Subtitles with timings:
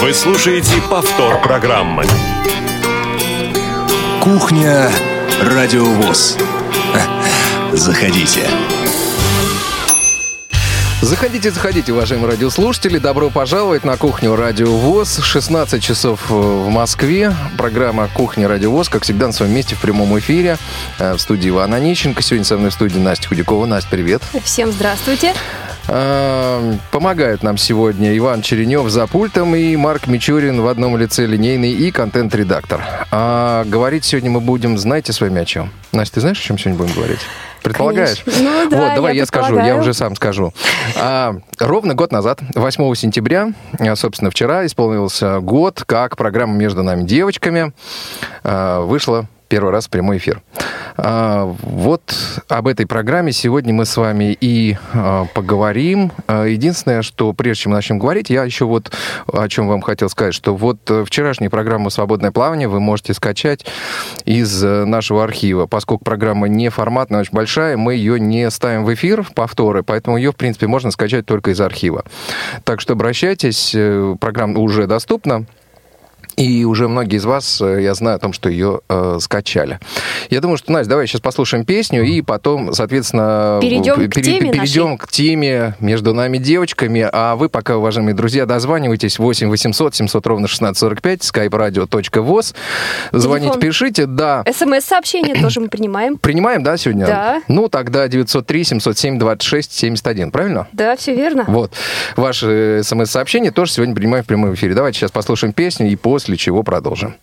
[0.00, 2.04] Вы слушаете повтор программы.
[4.22, 4.90] Кухня
[5.42, 6.38] Радиовоз.
[7.74, 8.48] Заходите.
[11.02, 12.96] Заходите, заходите, уважаемые радиослушатели.
[12.96, 15.20] Добро пожаловать на кухню Радио ВОЗ.
[15.22, 17.34] 16 часов э, в Москве.
[17.58, 20.56] Программа «Кухня Радио ВОЗ», как всегда, на своем месте в прямом эфире.
[20.98, 22.22] Э, в студии Ивана Нищенко.
[22.22, 23.66] Сегодня со мной в студии Настя Худякова.
[23.66, 24.22] Настя, привет.
[24.44, 25.34] Всем здравствуйте.
[25.92, 31.72] Эм, Помогают нам сегодня Иван Черенев за пультом и Марк Мичурин в одном лице линейный
[31.72, 32.80] и контент-редактор.
[33.10, 35.70] А говорить сегодня мы будем, знаете, с вами о чем?
[35.90, 37.18] Настя, ты знаешь, о чем сегодня будем говорить?
[37.64, 38.22] Предполагаешь?
[38.24, 40.54] Ну, да, вот, давай я, я скажу, я уже сам скажу.
[40.96, 47.02] А, ровно год назад, 8 сентября, э, собственно, вчера исполнился год, как программа «Между нами
[47.02, 47.72] девочками»
[48.44, 50.40] э, вышла первый раз в прямой эфир.
[51.02, 52.14] А, вот
[52.48, 56.12] об этой программе сегодня мы с вами и а, поговорим.
[56.26, 58.92] А, единственное, что прежде чем мы начнем говорить, я еще вот
[59.26, 63.64] о чем вам хотел сказать, что вот э, вчерашнюю программу «Свободное плавание» вы можете скачать
[64.24, 65.66] из э, нашего архива.
[65.66, 70.18] Поскольку программа не форматная, очень большая, мы ее не ставим в эфир, в повторы, поэтому
[70.18, 72.04] ее, в принципе, можно скачать только из архива.
[72.64, 75.46] Так что обращайтесь, э, программа уже доступна.
[76.36, 79.78] И уже многие из вас, э, я знаю о том, что ее э, скачали.
[80.30, 84.52] Я думаю, что, Настя, давай сейчас послушаем песню и потом, соответственно, перейдем, пере, к, теме
[84.52, 87.08] перейдем к теме между нами девочками.
[87.12, 92.54] А вы пока, уважаемые друзья, дозванивайтесь 8 800 700 ровно 1645 skype-radio.voz.
[93.12, 93.60] Звоните, Телефон.
[93.60, 94.44] пишите, да.
[94.50, 96.18] СМС-сообщение тоже мы принимаем.
[96.20, 97.06] Принимаем, да, сегодня?
[97.06, 97.42] Да.
[97.48, 100.68] Ну, тогда 903 707 26 71, правильно?
[100.72, 101.44] Да, все верно.
[101.46, 101.72] Вот.
[102.16, 102.46] Ваши
[102.80, 104.74] э, смс-сообщения тоже сегодня принимаем в прямом эфире.
[104.74, 107.18] Давайте сейчас послушаем песню и после после чего продолжим.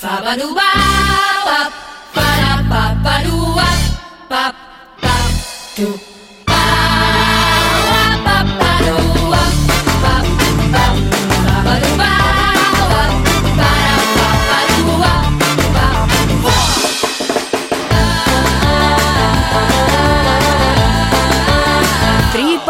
[0.00, 1.70] Ba-ba-do-ba-ba,
[2.14, 3.68] ba-da-ba-ba-do-ba,
[4.30, 4.69] ba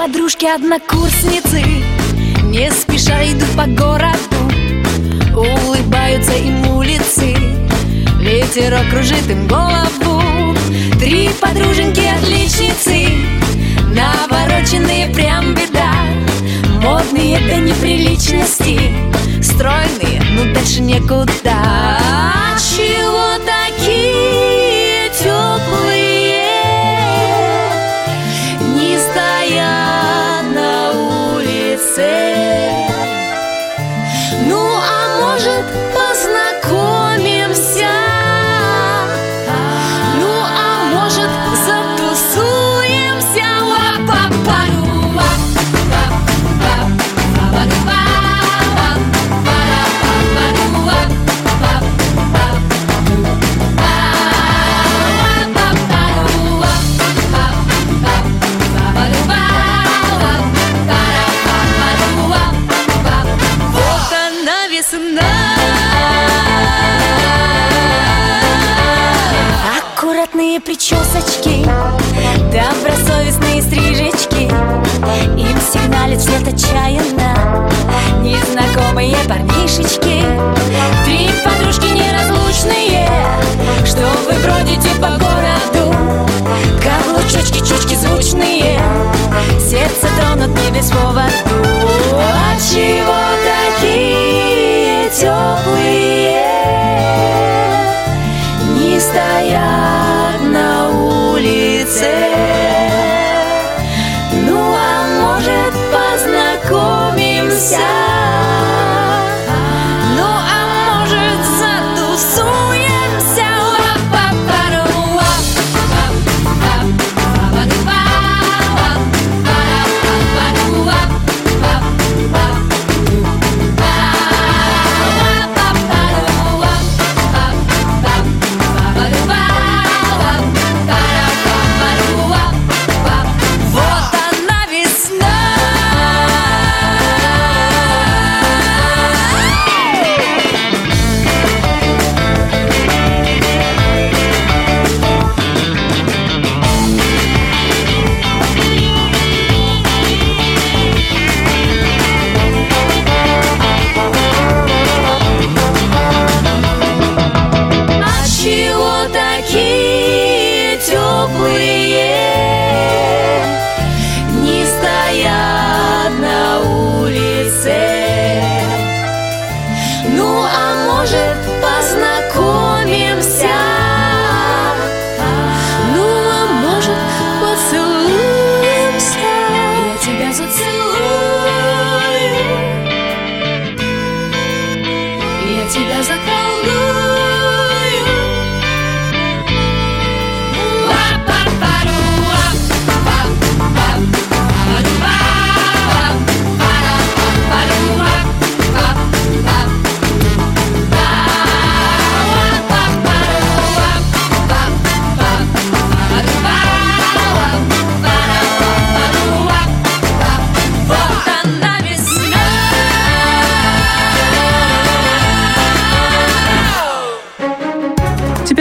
[0.00, 1.62] Подружки-однокурсницы
[2.44, 4.16] Не спеша идут по городу
[5.36, 7.36] Улыбаются им улицы.
[8.18, 10.56] Ветерок кружит им голову.
[10.98, 13.08] Три подруженьки-отличницы
[13.94, 15.92] Навороченные прям беда.
[16.82, 18.80] Модные до неприличности
[19.42, 21.98] Стройные, ну дальше некуда.
[22.56, 23.19] Чего?
[76.50, 77.68] отчаянно.
[78.22, 80.59] Незнакомые парнишечки.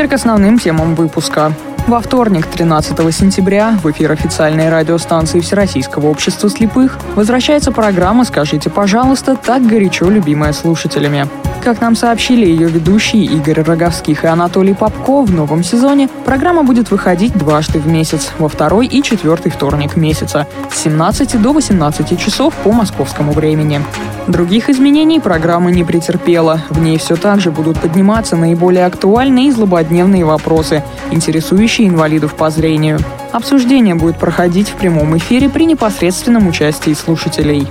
[0.10, 1.54] К основным темам выпуска.
[1.88, 9.36] Во вторник, 13 сентября, в эфир официальной радиостанции Всероссийского общества слепых возвращается программа «Скажите, пожалуйста»,
[9.36, 11.28] так горячо любимая слушателями.
[11.64, 16.90] Как нам сообщили ее ведущие Игорь Роговских и Анатолий Попко, в новом сезоне программа будет
[16.90, 22.54] выходить дважды в месяц, во второй и четвертый вторник месяца, с 17 до 18 часов
[22.64, 23.82] по московскому времени.
[24.28, 26.62] Других изменений программа не претерпела.
[26.70, 32.50] В ней все так же будут подниматься наиболее актуальные и злободневные вопросы, интересующие инвалидов по
[32.50, 33.00] зрению.
[33.34, 37.68] Обсуждение будет проходить в прямом эфире при непосредственном участии слушателей.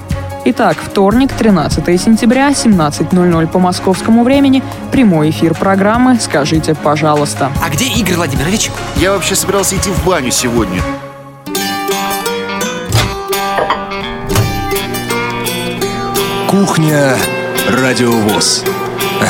[0.50, 7.52] Итак, вторник, 13 сентября, 17.00 по московскому времени, прямой эфир программы «Скажите, пожалуйста».
[7.62, 8.70] А где Игорь Владимирович?
[8.96, 10.80] Я вообще собирался идти в баню сегодня.
[16.48, 17.14] Кухня
[17.68, 18.64] Радиовоз.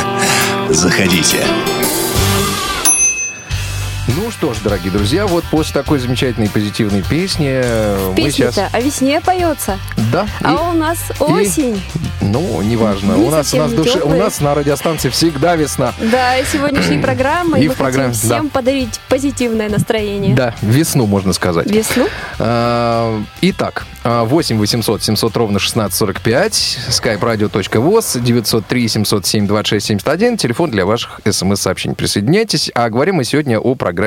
[0.71, 1.45] Заходите.
[4.17, 8.55] Ну что ж, дорогие друзья, вот после такой замечательной позитивной песни э, мы сейчас...
[8.55, 9.79] Песня-то о весне поется.
[10.11, 10.27] Да.
[10.43, 11.81] А и- у нас осень.
[12.23, 13.13] Ну, неважно.
[13.13, 15.93] Не у нас, у нас, не души- у нас на радиостанции всегда весна.
[16.01, 20.35] Да, и сегодняшняя программа, И и мы в программе, хотим всем подарить позитивное настроение.
[20.35, 21.71] Да, весну, можно сказать.
[21.71, 22.09] Весну?
[22.39, 30.87] А, Итак, а, 8 800 700 ровно 1645, skype-radio.voz, 903 707 26 71, телефон для
[30.87, 31.95] ваших смс-сообщений.
[31.95, 32.71] Присоединяйтесь.
[32.75, 33.98] А говорим мы сегодня о программе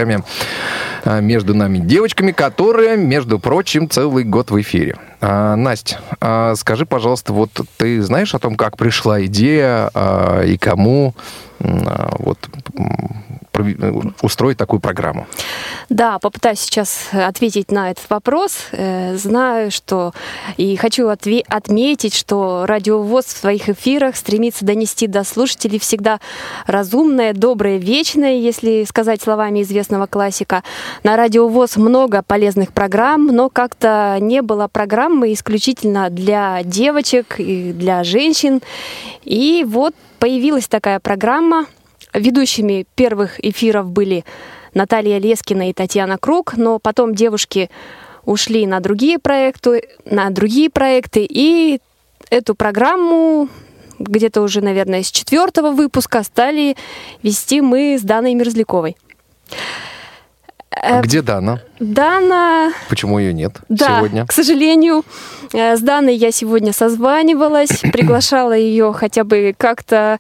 [1.04, 4.96] а, «Между нами девочками», которая, между прочим, целый год в эфире.
[5.20, 10.58] А, Настя, а, скажи, пожалуйста, вот ты знаешь о том, как пришла идея а, и
[10.58, 11.16] кому
[11.60, 12.50] а, вот
[14.22, 15.28] устроить такую программу?
[15.90, 18.68] Да, попытаюсь сейчас ответить на этот вопрос.
[18.72, 20.14] Э, Знаю, что
[20.58, 26.20] и хочу отметить, что радиовоз в своих эфирах стремится донести до слушателей всегда
[26.66, 30.64] разумное, доброе, вечное, если сказать словами известного классика.
[31.04, 38.04] На радиовоз много полезных программ, но как-то не было программы исключительно для девочек и для
[38.04, 38.62] женщин.
[39.24, 41.66] И вот появилась такая программа.
[42.14, 44.26] Ведущими первых эфиров были
[44.74, 47.70] Наталья Лескина и Татьяна Круг, но потом девушки
[48.26, 51.80] ушли на другие проекты, на другие проекты, и
[52.30, 53.50] эту программу
[54.00, 56.76] где-то уже, наверное, с четвертого выпуска стали
[57.24, 58.98] вести мы с Даной Мерзляковой.
[60.72, 61.62] А где Дана?
[61.80, 64.26] Дана Почему ее нет да, сегодня?
[64.26, 65.04] к сожалению,
[65.54, 70.18] э, с Даной я сегодня созванивалась, приглашала ее хотя бы как-то,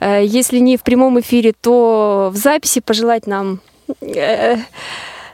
[0.00, 3.60] э, если не в прямом эфире, то в записи пожелать нам
[4.02, 4.58] э,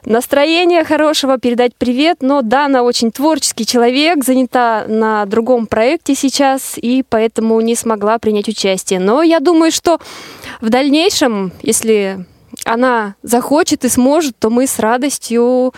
[0.04, 2.18] настроения хорошего, передать привет.
[2.20, 8.48] Но Дана очень творческий человек, занята на другом проекте сейчас, и поэтому не смогла принять
[8.48, 9.00] участие.
[9.00, 9.98] Но я думаю, что
[10.60, 12.24] в дальнейшем, если
[12.64, 15.72] она захочет и сможет, то мы с радостью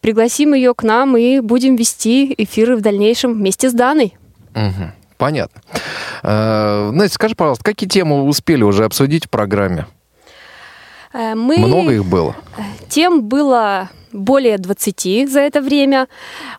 [0.00, 4.16] пригласим ее к нам и будем вести эфиры в дальнейшем вместе с Даной.
[4.54, 4.92] Мгм.
[5.16, 5.62] Понятно.
[6.24, 9.86] Э, Настя, скажи, пожалуйста, какие темы успели уже обсудить в программе?
[11.12, 11.58] Э, Мы...
[11.58, 12.34] Много их было?
[12.88, 16.08] Тем было более 20 за это время.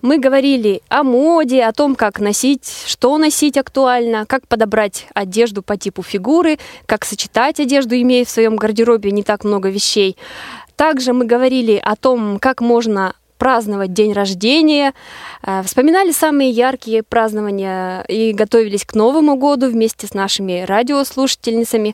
[0.01, 5.77] Мы говорили о моде, о том, как носить, что носить актуально, как подобрать одежду по
[5.77, 10.17] типу фигуры, как сочетать одежду, имея в своем гардеробе не так много вещей.
[10.75, 14.93] Также мы говорили о том, как можно праздновать день рождения,
[15.45, 21.93] э, вспоминали самые яркие празднования и готовились к Новому году вместе с нашими радиослушательницами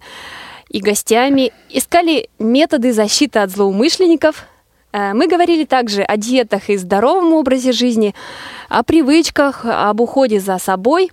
[0.69, 4.45] и гостями, искали методы защиты от злоумышленников.
[4.91, 8.15] Э, Мы говорили также о диетах и здоровом образе жизни,
[8.69, 11.11] о привычках, об уходе за собой.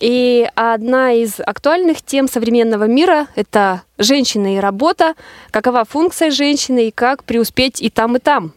[0.00, 5.14] И одна из актуальных тем современного мира– это женщина и работа,
[5.52, 8.52] какова функция женщины и как преуспеть и там, и там.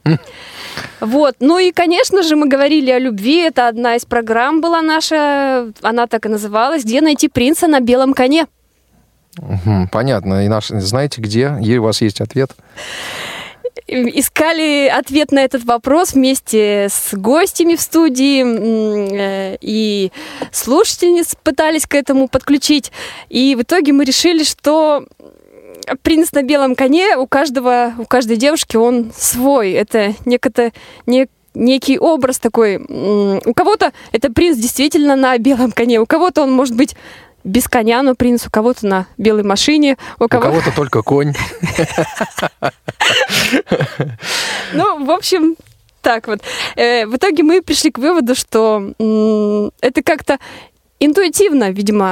[0.99, 1.35] Вот.
[1.39, 3.37] Ну и, конечно же, мы говорили о любви.
[3.37, 8.13] Это одна из программ была наша, она так и называлась «Где найти принца на белом
[8.13, 8.47] коне».
[9.91, 10.43] Понятно.
[10.43, 11.55] И наш, знаете, где?
[11.61, 12.55] И у вас есть ответ?
[13.87, 20.11] Искали ответ на этот вопрос вместе с гостями в студии, э, и
[20.51, 22.91] слушательниц пытались к этому подключить.
[23.29, 25.05] И в итоге мы решили, что
[26.01, 29.71] принц на белом коне у каждого, у каждой девушки он свой.
[29.71, 30.71] Это некото,
[31.05, 32.77] не, некий образ такой.
[32.77, 36.95] У кого-то это принц действительно на белом коне, у кого-то он может быть
[37.43, 41.33] без коня, но принц, у кого-то на белой машине, у У кого кого-то только конь.
[44.73, 45.55] Ну, в общем,
[46.01, 46.39] так вот.
[46.75, 48.93] Э, В итоге мы пришли к выводу, что
[49.81, 50.39] это как-то
[50.99, 52.07] интуитивно, видимо,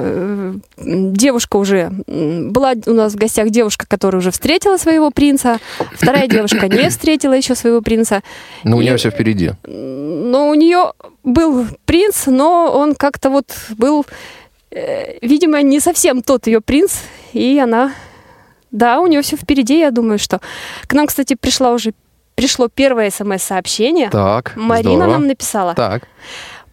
[0.00, 1.90] э, девушка уже...
[2.06, 5.58] Была у нас в гостях девушка, которая уже встретила своего принца,
[5.92, 8.22] вторая девушка не встретила еще своего принца.
[8.64, 9.52] Ну, у нее все впереди.
[9.66, 14.04] Но у нее был принц, но он как-то вот был,
[15.22, 16.94] видимо, не совсем тот ее принц,
[17.32, 17.92] и она,
[18.70, 20.40] да, у нее все впереди, я думаю, что.
[20.86, 21.92] К нам, кстати, пришла уже
[22.34, 24.10] пришло первое смс-сообщение.
[24.10, 25.12] Так, Марина здорово.
[25.12, 25.74] нам написала.
[25.74, 26.08] Так.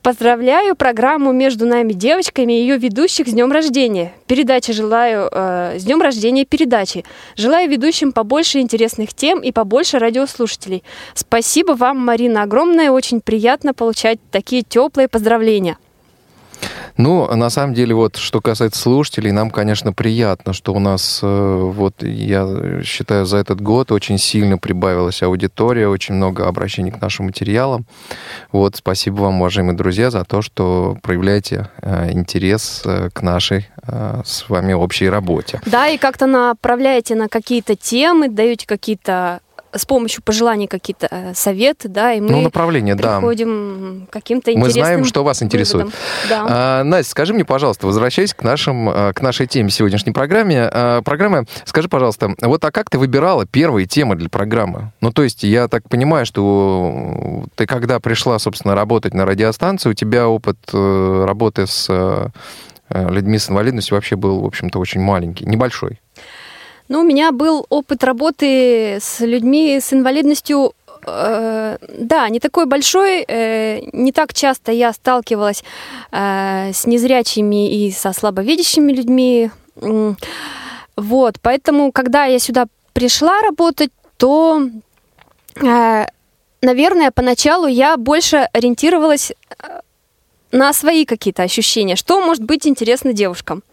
[0.02, 4.14] Поздравляю программу между нами девочками и ее ведущих с днем рождения.
[4.26, 7.06] Передачи желаю э, с днем рождения передачи.
[7.36, 10.84] Желаю ведущим побольше интересных тем и побольше радиослушателей.
[11.14, 12.90] Спасибо вам, Марина, огромное.
[12.90, 15.78] Очень приятно получать такие теплые поздравления.
[16.98, 21.60] Ну, на самом деле, вот, что касается слушателей, нам, конечно, приятно, что у нас, э,
[21.62, 27.28] вот, я считаю, за этот год очень сильно прибавилась аудитория, очень много обращений к нашим
[27.28, 27.86] материалам.
[28.52, 33.68] Вот, спасибо вам, уважаемые друзья, за то, что проявляете э, интерес э, к нашей
[34.24, 35.60] с вами общей работе.
[35.66, 39.40] Да, и как-то направляете на какие-то темы, даете какие-то
[39.74, 43.18] с помощью пожеланий какие-то э, советы, да, и мы ну, направление, да.
[43.18, 45.86] приходим к каким-то Мы интересным знаем, что вас интересует.
[45.86, 46.00] выводам.
[46.30, 46.46] Да.
[46.50, 51.02] А, Настя, скажи мне, пожалуйста, возвращаясь к, нашим, а, к нашей теме сегодняшней программе, а,
[51.02, 54.92] программы, скажи, пожалуйста, вот а как ты выбирала первые темы для программы?
[55.02, 59.94] Ну, то есть, я так понимаю, что ты когда пришла, собственно, работать на радиостанции, у
[59.94, 62.28] тебя опыт э, работы с э,
[62.90, 66.01] э, людьми с инвалидностью вообще был, в общем-то, очень маленький, небольшой.
[66.92, 70.74] Ну, у меня был опыт работы с людьми с инвалидностью,
[71.08, 75.64] э, да, не такой большой, э, не так часто я сталкивалась
[76.12, 79.52] э, с незрячими и со слабовидящими людьми.
[80.98, 84.62] Вот, поэтому, когда я сюда пришла работать, то,
[85.64, 86.06] э,
[86.62, 89.80] наверное, поначалу я больше ориентировалась э,
[90.52, 93.64] на свои какие-то ощущения, что может быть интересно девушкам.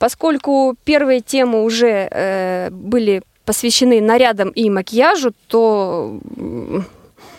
[0.00, 6.18] Поскольку первые темы уже э, были посвящены нарядам и макияжу, то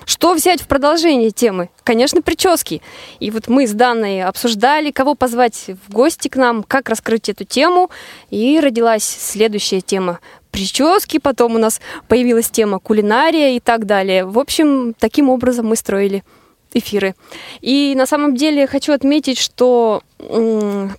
[0.05, 1.69] что взять в продолжение темы?
[1.83, 2.83] Конечно, прически.
[3.19, 7.45] И вот мы с Даной обсуждали, кого позвать в гости к нам, как раскрыть эту
[7.45, 7.89] тему.
[8.29, 10.19] И родилась следующая тема
[10.51, 14.23] прически, потом у нас появилась тема кулинария и так далее.
[14.23, 16.23] В общем, таким образом мы строили
[16.75, 17.15] эфиры.
[17.61, 20.03] И на самом деле хочу отметить, что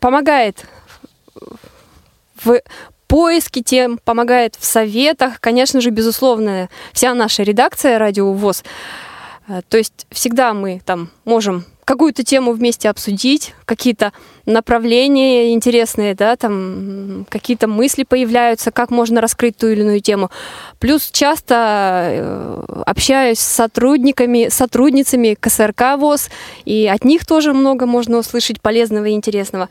[0.00, 0.66] помогает
[2.44, 2.60] в
[3.06, 5.40] поиске тем, помогает в советах.
[5.40, 8.64] Конечно же, безусловно, вся наша редакция «Радио ВОЗ».
[9.48, 14.12] Э, То есть всегда мы там можем какую-то тему вместе обсудить, какие-то
[14.46, 20.30] направления интересные, да, там какие-то мысли появляются, как можно раскрыть ту или иную тему.
[20.78, 21.54] Плюс часто
[22.08, 26.30] э, общаюсь с сотрудниками, сотрудницами КСРК ВОЗ,
[26.64, 29.68] и от них тоже много можно услышать полезного и интересного.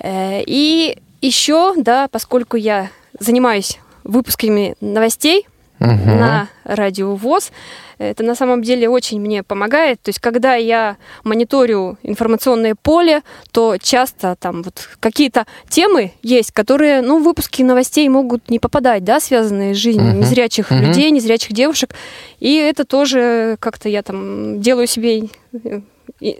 [0.00, 5.46] Э, И еще, да, поскольку я занимаюсь выпусками новостей
[5.78, 6.18] Мгм.
[6.18, 7.50] на радио ВОЗ,
[7.98, 10.00] это на самом деле очень мне помогает.
[10.02, 13.22] То есть, когда я мониторю информационное поле,
[13.52, 19.20] то часто там вот какие-то темы есть, которые, ну, выпуски новостей могут не попадать, да,
[19.20, 20.20] связанные с жизнью Мгм.
[20.20, 20.82] незрячих Мгм.
[20.82, 21.90] людей, незрячих девушек.
[22.40, 25.28] И это тоже как-то я там делаю себе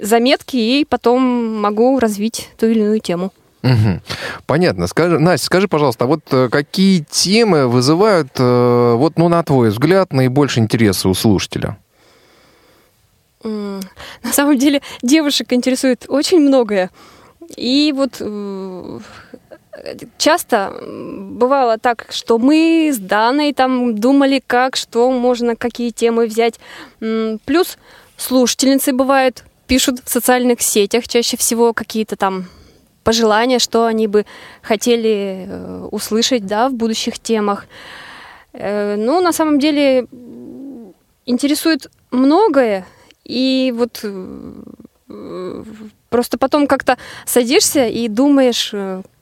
[0.01, 3.33] заметки и потом могу развить ту или иную тему.
[3.65, 4.03] Мгм.
[4.45, 4.87] Понятно.
[4.87, 9.71] Скажи, Настя, скажи, пожалуйста, а вот э, какие темы вызывают, э, вот, ну, на твой
[9.71, 11.79] взгляд, наибольший интерес у слушателя?
[13.43, 16.91] На самом деле девушек интересует очень многое.
[17.57, 18.99] И вот э,
[20.19, 26.61] часто бывало так, что мы с Даной там думали, как, что можно, какие темы взять.
[26.99, 27.79] Плюс
[28.19, 32.45] слушательницы бывают, пишут в социальных сетях чаще всего какие-то там
[33.05, 34.25] пожелания, что они бы
[34.63, 37.67] хотели э, услышать да, в будущих темах.
[38.53, 40.07] Э, Ну, на самом деле,
[41.27, 42.85] интересует многое,
[43.25, 45.65] и вот э,
[46.09, 46.97] просто потом как-то
[47.27, 48.75] садишься и думаешь,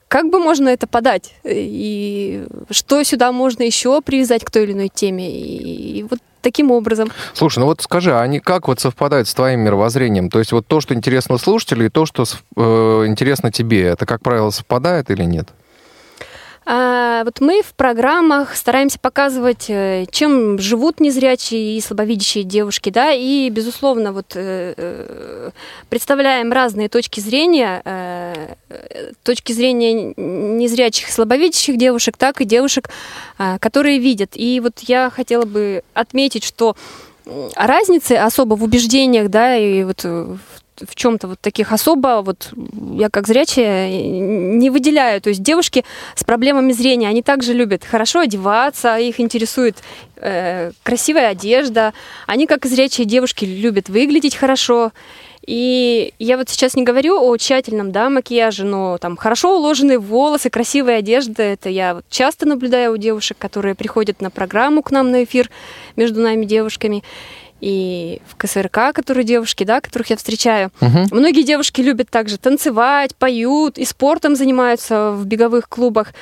[0.08, 4.88] как бы можно это подать, и что сюда можно еще привязать к той или иной
[4.88, 5.30] теме.
[5.30, 7.10] И вот таким образом.
[7.32, 10.28] Слушай, ну вот скажи, а они как вот совпадают с твоим мировоззрением?
[10.28, 12.60] То есть вот то, что интересно слушателю, и то, что э,
[13.06, 15.48] интересно тебе, это, как правило, совпадает или нет?
[16.64, 23.12] А, вот мы в программах стараемся показывать, э, чем живут незрячие и слабовидящие девушки, да,
[23.12, 25.50] и, безусловно, вот э, э,
[25.88, 27.82] представляем разные точки зрения,
[29.24, 32.90] точки зрения незрячих и слабовидящих девушек, так и девушек,
[33.38, 34.30] э, которые видят.
[34.34, 36.76] И вот я хотела бы отметить, что
[37.56, 40.38] разницы особо в убеждениях, да, и вот в
[40.88, 42.50] в чем-то вот таких особо, вот
[42.98, 45.20] я как зрячая не выделяю.
[45.20, 45.84] То есть девушки
[46.14, 49.76] с проблемами зрения, они также любят хорошо одеваться, их интересует
[50.16, 51.92] э, красивая одежда.
[52.26, 54.92] Они, как зрячие девушки, любят выглядеть хорошо.
[55.46, 60.50] И я вот сейчас не говорю о тщательном да, макияже, но там хорошо уложенные волосы,
[60.50, 65.10] красивая одежда, это я вот часто наблюдаю у девушек, которые приходят на программу к нам
[65.10, 65.50] на эфир
[65.96, 67.02] между нами девушками
[67.62, 70.72] и в КСРК, которые девушки, да, которых я встречаю.
[70.80, 71.16] Угу.
[71.16, 76.12] Многие девушки любят также танцевать, поют и спортом занимаются в беговых клубах.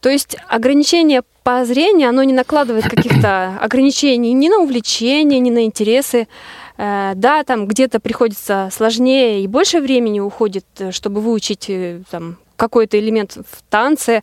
[0.00, 5.64] То есть ограничение по зрению, оно не накладывает каких-то ограничений ни на увлечения, ни на
[5.64, 6.28] интересы.
[6.76, 12.36] Э, да, там где-то приходится сложнее и больше времени уходит, э, чтобы выучить э, там,
[12.56, 14.22] какой-то элемент в танце,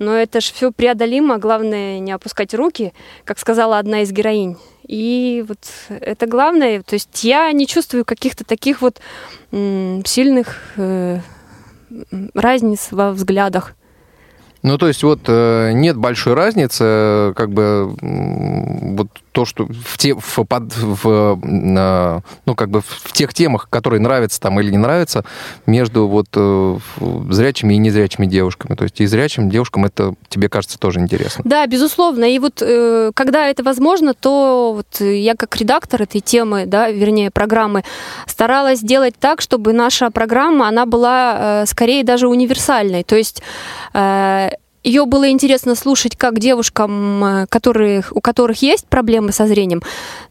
[0.00, 2.92] но это же все преодолимо, главное не опускать руки,
[3.24, 4.56] как сказала одна из героинь.
[4.90, 6.82] И вот это главное.
[6.82, 9.00] То есть я не чувствую каких-то таких вот
[9.52, 11.20] сильных э,
[12.34, 13.76] разниц во взглядах.
[14.62, 19.98] Ну, то есть вот э, нет большой разницы, э, как бы вот то, что в,
[19.98, 21.40] те, в, под, в,
[22.46, 25.24] ну, как бы в тех темах, которые нравятся там или не нравятся,
[25.66, 26.78] между вот э,
[27.30, 28.74] зрячими и незрячими девушками.
[28.74, 31.42] То есть и зрячим девушкам это, тебе кажется, тоже интересно.
[31.44, 32.24] Да, безусловно.
[32.24, 37.30] И вот э, когда это возможно, то вот я как редактор этой темы, да, вернее,
[37.30, 37.84] программы,
[38.26, 43.04] старалась сделать так, чтобы наша программа, она была э, скорее даже универсальной.
[43.04, 43.42] То есть
[44.82, 49.82] ее было интересно слушать как девушкам, э, которых, у которых есть проблемы со зрением,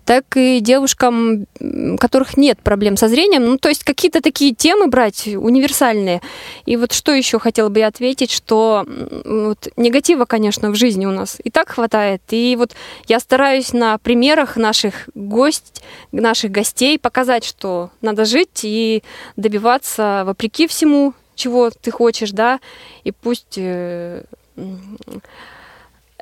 [0.05, 3.45] так и девушкам, у которых нет проблем со зрением.
[3.45, 6.21] Ну, то есть какие-то такие темы брать универсальные.
[6.65, 8.85] И вот что еще хотела бы я ответить, что
[9.23, 12.23] вот, негатива, конечно, в жизни у нас и так хватает.
[12.31, 12.71] И вот
[13.07, 19.03] я стараюсь на примерах наших гость, наших гостей показать, что надо жить и
[19.35, 22.59] добиваться вопреки всему, чего ты хочешь, да,
[23.03, 24.23] и пусть э,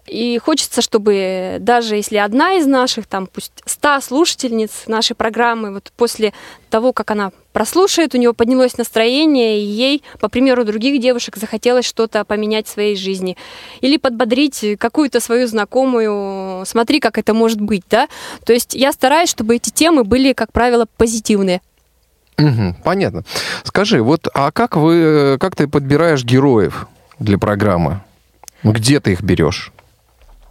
[0.08, 5.92] и хочется, чтобы даже если одна из наших, там, пусть 100 слушательниц нашей программы, вот
[5.98, 6.34] после
[6.70, 11.86] того, как она прослушает, у нее поднялось настроение, и ей, по примеру других девушек, захотелось
[11.86, 13.36] что-то поменять в своей жизни.
[13.82, 18.08] Или подбодрить какую-то свою знакомую, смотри, как это может быть, да?
[18.46, 21.62] То есть я стараюсь, чтобы эти темы были, как правило, позитивные.
[22.38, 23.24] Угу, понятно.
[23.64, 26.88] Скажи, вот, а как вы, как ты подбираешь героев
[27.20, 28.02] для программы?
[28.64, 29.72] Где ты их берешь?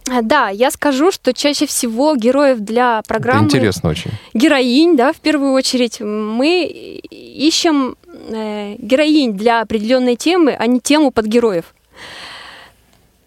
[0.09, 3.47] А, да, я скажу, что чаще всего героев для программы...
[3.47, 4.11] Это интересно очень.
[4.33, 5.99] Героинь, да, в первую очередь.
[5.99, 6.65] Мы
[7.09, 7.95] ищем
[8.29, 11.73] э, героинь для определенной темы, а не тему под героев.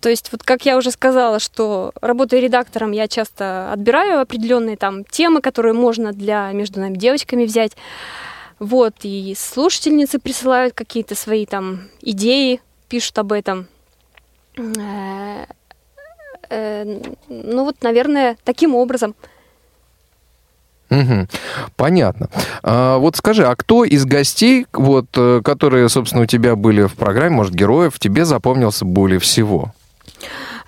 [0.01, 5.05] То есть, вот как я уже сказала, что работая редактором, я часто отбираю определенные там
[5.05, 7.73] темы, которые можно для между нами девочками взять.
[8.59, 13.69] Вот, и слушательницы присылают какие-то свои там идеи, пишут об этом.
[14.61, 15.46] Э,
[16.51, 19.14] э, ну вот, наверное, таким образом.
[20.90, 21.29] Угу.
[21.77, 22.29] Понятно.
[22.62, 26.94] А, вот скажи, а кто из гостей, вот, э, которые, собственно, у тебя были в
[26.94, 29.73] программе, может, героев, тебе запомнился более всего?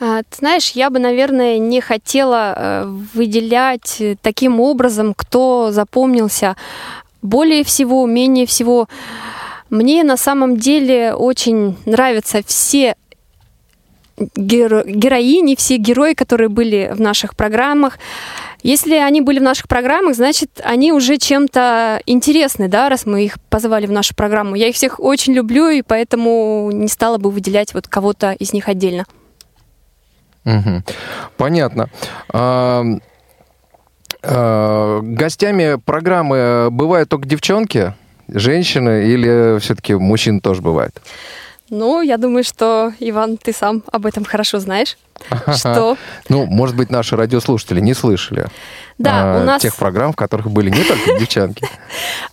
[0.00, 6.57] А, ты знаешь, я бы, наверное, не хотела выделять таким образом, кто запомнился
[7.20, 8.88] более всего, менее всего.
[9.70, 12.94] Мне на самом деле очень нравятся все
[14.37, 17.98] геро- героини, все герои, которые были в наших программах.
[18.62, 23.35] Если они были в наших программах, значит, они уже чем-то интересны, да, раз мы их
[23.50, 24.54] позвали в нашу программу.
[24.54, 28.68] Я их всех очень люблю, и поэтому не стала бы выделять вот кого-то из них
[28.68, 29.04] отдельно.
[30.44, 30.82] Угу.
[31.37, 31.88] Понятно.
[32.32, 32.85] А,
[34.22, 37.94] а, гостями программы бывают только девчонки,
[38.28, 41.00] женщины или все-таки мужчин тоже бывает?
[41.70, 44.96] Ну, я думаю, что, Иван, ты сам об этом хорошо знаешь.
[45.57, 45.96] что
[46.29, 48.48] Ну, может быть, наши радиослушатели не слышали
[48.98, 51.66] да, а, у нас тех программ, в которых были не только девчонки.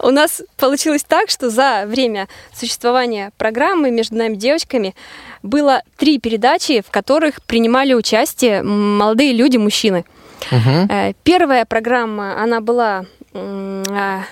[0.02, 4.96] У нас получилось так, что за время существования программы «Между нами девочками»
[5.44, 10.06] было три передачи, в которых принимали участие молодые люди, мужчины.
[10.52, 14.24] Э, Первая программа, она была а,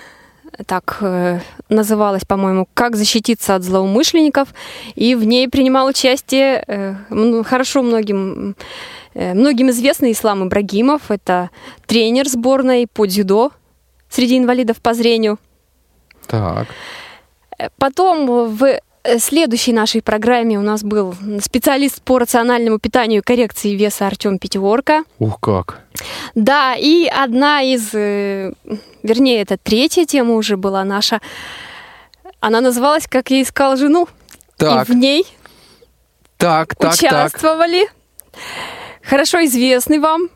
[0.66, 4.48] так э, называлась, по-моему, «Как защититься от злоумышленников»,
[4.94, 8.56] и в ней принимал участие э, хорошо многим,
[9.14, 11.50] э, многим известный Ислам Ибрагимов, это
[11.86, 13.52] тренер сборной по дзюдо
[14.10, 15.38] среди инвалидов по зрению.
[16.26, 16.68] Так.
[17.78, 18.80] Потом в
[19.18, 25.04] следующей нашей программе у нас был специалист по рациональному питанию и коррекции веса Артем Пятиорка.
[25.18, 25.80] Ух, как.
[26.34, 28.52] Да, и одна из, э,
[29.02, 31.20] вернее, это третья тема уже была наша.
[32.40, 34.08] Она называлась «Как я искал жену».
[34.56, 35.26] Так, И в ней
[36.36, 36.94] так, так, так.
[36.94, 37.88] участвовали
[39.02, 40.28] хорошо известный вам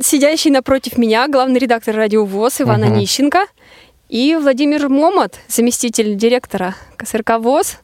[0.00, 2.92] сидящий напротив меня главный редактор радио ВОЗ Иван Мгм.
[2.94, 3.46] Онищенко
[4.14, 7.78] и Владимир Момот, заместитель директора КСРК ВОЗ.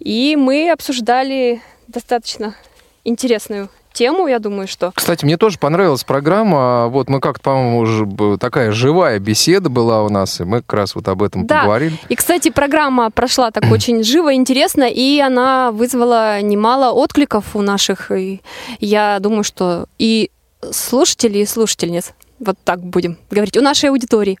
[0.00, 2.56] И мы обсуждали достаточно
[3.04, 6.88] интересную тему, я думаю, что Кстати, мне тоже понравилась программа.
[6.88, 10.96] Вот мы как-то, по-моему, уже такая живая беседа была у нас, и мы как раз
[10.96, 11.60] вот об этом Да.
[11.60, 11.96] поговорили.
[12.08, 18.10] И, кстати, программа прошла так очень живо, интересно, и она вызвала немало откликов у наших.
[18.10, 18.42] И
[18.80, 20.32] я думаю, что и
[20.72, 24.38] слушателей, и слушательниц, вот так будем говорить, у нашей аудитории.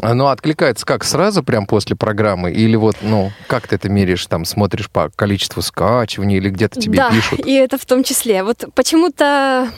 [0.00, 4.44] Оно откликается как сразу, прям после программы, или вот, ну, как ты это меряешь, там,
[4.44, 7.46] смотришь по количеству скачиваний, или где-то тебе да, пишут?
[7.46, 8.42] и это в том числе.
[8.42, 9.70] Вот почему-то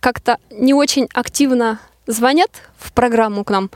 [0.00, 3.70] как-то не очень активно звонят в программу к нам,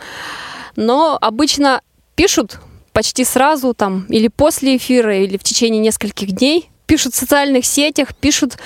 [0.77, 1.81] но обычно
[2.14, 2.59] пишут
[2.92, 8.14] почти сразу там или после эфира, или в течение нескольких дней, пишут в социальных сетях,
[8.14, 8.59] пишут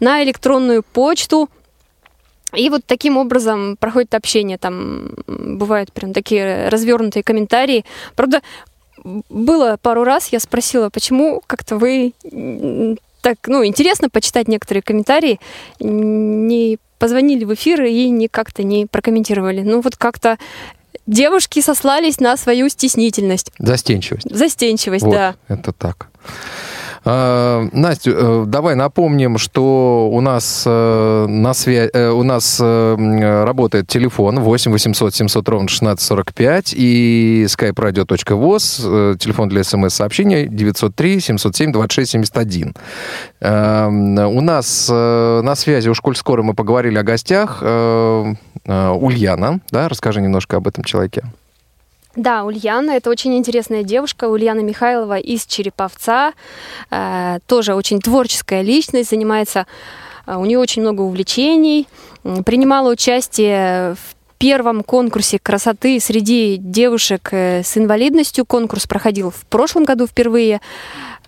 [0.00, 1.48] на электронную почту.
[2.54, 4.58] И вот таким образом проходит общение.
[4.58, 7.84] Там бывают прям такие развернутые комментарии.
[8.16, 8.42] Правда,
[9.04, 12.12] было пару раз, я спросила, почему как-то вы
[13.22, 15.40] так, ну, интересно почитать некоторые комментарии,
[15.78, 19.62] не позвонили в эфир и не как-то не прокомментировали.
[19.62, 20.38] Ну, вот как-то
[21.06, 24.30] девушки сослались на свою стеснительность, Застенчивость.
[24.30, 25.34] застенчивость, Вот, да.
[25.48, 26.08] это так.
[27.04, 31.88] А, Настя, э, давай напомним, что у нас э, на свя...
[31.92, 39.48] э, у нас э, работает телефон 8 800 700 ровно 1645 и skype-radio.voz, э, телефон
[39.48, 42.74] для смс-сообщения 903 707 26 71.
[43.40, 48.34] Э, У нас э, на связи, уж коль скоро мы поговорили о гостях, э,
[48.66, 51.22] э, Ульяна, да, расскажи немножко об этом человеке.
[52.16, 56.32] Да, Ульяна, это очень интересная девушка, Ульяна Михайлова из Череповца,
[56.90, 59.66] Э, тоже очень творческая личность, занимается,
[60.26, 61.86] э, у нее очень много увлечений,
[62.44, 68.46] принимала участие в первом конкурсе красоты среди девушек э, с инвалидностью.
[68.46, 70.60] Конкурс проходил в прошлом году впервые.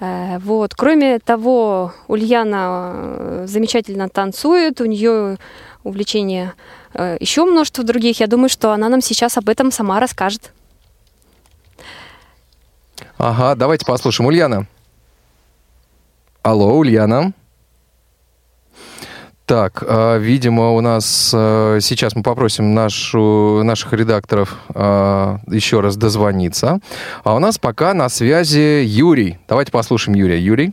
[0.01, 0.75] Э, Вот.
[0.75, 5.37] Кроме того, Ульяна замечательно танцует, у нее
[5.85, 6.55] увлечения
[6.95, 8.19] э, еще множество других.
[8.21, 10.53] Я думаю, что она нам сейчас об этом сама расскажет.
[13.19, 14.29] Ага, давайте послушаем.
[14.29, 14.67] Ульяна.
[16.43, 17.33] Алло, Ульяна.
[19.47, 25.97] Так, э, видимо, у нас э, сейчас мы попросим нашу, наших редакторов э, еще раз
[25.97, 26.79] дозвониться.
[27.23, 29.39] А у нас пока на связи Юрий.
[29.49, 30.39] Давайте послушаем Юрия.
[30.41, 30.73] Юрий.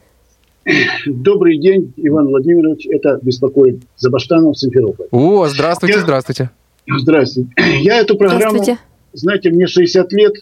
[1.08, 2.86] Добрый день, Иван Владимирович.
[2.88, 5.08] Это беспокоит Забаштанов Симферополь.
[5.12, 6.50] О, здравствуйте, Я- здравствуйте.
[6.88, 7.50] Здравствуйте.
[7.82, 8.80] Я эту программу, Здравствуйте.
[9.14, 10.34] знаете, мне 60 лет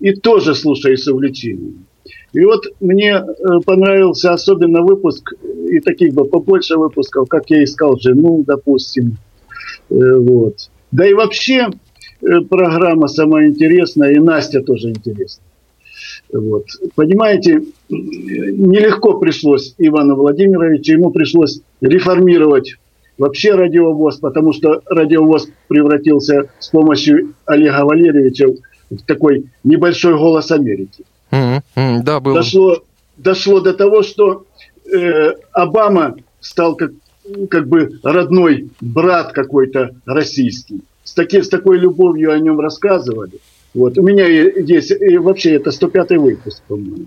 [0.00, 1.86] и тоже слушаю с увлечением.
[2.32, 3.24] И вот мне э,
[3.64, 5.32] понравился особенно выпуск,
[5.70, 9.16] и таких бы побольше выпусков, как я искал жену, допустим.
[9.90, 10.70] Э, вот.
[10.92, 11.68] Да и вообще
[12.20, 15.44] э, программа самая интересная, и Настя тоже интересная.
[16.32, 16.66] Вот.
[16.94, 22.76] Понимаете, нелегко пришлось Ивану Владимировичу, ему пришлось реформировать
[23.16, 28.46] вообще радиовоз, потому что радиовоз превратился с помощью Олега Валерьевича
[29.06, 31.04] такой небольшой голос Америки.
[31.30, 31.62] М,
[32.04, 32.36] Да, было.
[32.36, 32.82] Дошло,
[33.16, 34.46] дошло до того, что
[34.92, 36.92] э, Обама стал как,
[37.50, 40.80] как бы родной брат какой-то российский.
[41.04, 43.40] С, таки, с такой любовью о нем рассказывали.
[43.74, 43.98] Вот.
[43.98, 47.06] У меня есть, и вообще это 105 выпуск, по-моему.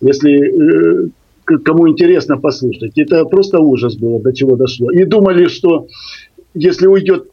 [0.00, 1.08] Если э,
[1.44, 2.96] кому интересно послушать.
[2.96, 4.90] Это просто ужас было, до чего дошло.
[4.90, 5.86] И думали, что
[6.54, 7.28] если уйдет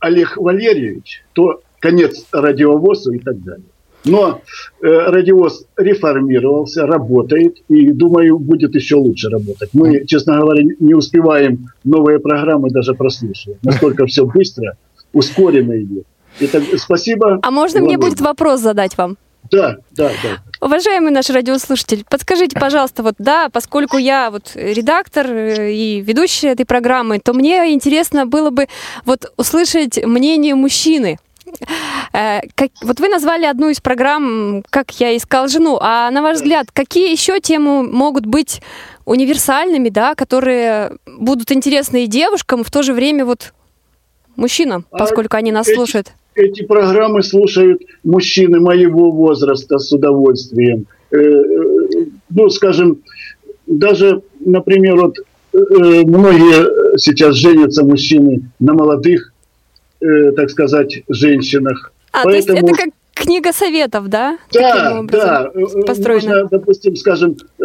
[0.00, 3.66] Олег Валерьевич, то конец радиовозу и так далее.
[4.06, 4.40] Но
[4.82, 9.70] э, радиоз реформировался, работает, и, думаю, будет еще лучше работать.
[9.74, 13.58] Мы, честно говоря, не успеваем новые программы даже прослушивать.
[13.62, 14.76] Настолько все быстро,
[15.12, 16.06] ускоренно идет.
[16.40, 17.38] Итак, спасибо.
[17.42, 19.16] А можно мне будет вопрос задать вам?
[19.50, 20.66] Да, да, да.
[20.66, 26.64] Уважаемый наш радиослушатель, подскажите, пожалуйста, вот да, поскольку я вот редактор э, и ведущая этой
[26.64, 28.68] программы, то мне интересно было бы
[29.04, 31.18] вот услышать мнение мужчины.
[32.12, 36.36] Э, как- вот вы назвали одну из программ, как я искал жену, а на ваш
[36.36, 38.60] взгляд, какие еще темы могут быть
[39.04, 43.52] универсальными, да, которые будут интересны и девушкам, и в то же время вот
[44.36, 46.12] мужчинам, А поскольку они нас эти- слушают?
[46.34, 50.86] Эти программы слушают мужчины моего возраста с удовольствием.
[51.10, 52.98] Э, э, Ну, скажем,
[53.66, 55.16] даже, например, вот
[55.52, 59.32] многие сейчас женятся мужчины на молодых,
[60.04, 61.92] э, так сказать, женщинах.
[62.12, 64.38] А, то есть Поэтому- это как книга советов, да?
[64.52, 65.50] Да, да.
[65.54, 66.42] Э, э, построена.
[66.42, 67.36] Можно, допустим, скажем,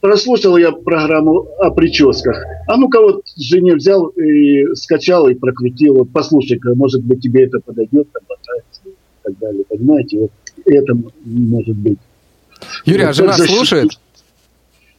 [0.00, 2.44] прослушал я программу о прическах.
[2.68, 5.96] А ну-ка вот жене взял и скачал и прокрутил.
[5.96, 8.90] Вот послушай-ка, может быть, тебе это подойдет, там, понравится и
[9.22, 9.64] так далее.
[9.68, 10.30] Понимаете, вот
[10.66, 11.98] это может быть.
[12.84, 13.56] Юрий, а Вот жена как защитить?
[13.58, 13.90] слушает?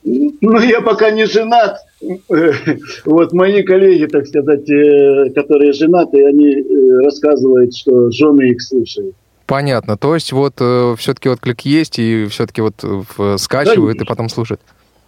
[0.05, 1.77] Ну, я пока не женат.
[2.01, 2.51] Э,
[3.05, 9.15] Вот мои коллеги, так сказать, э, которые женаты, они э, рассказывают, что жены их слушают.
[9.45, 9.97] Понятно.
[9.97, 14.05] То есть вот все-таки отклик есть, и все-таки вот э, в- скачивают и Конечно.
[14.05, 14.61] потом слушают.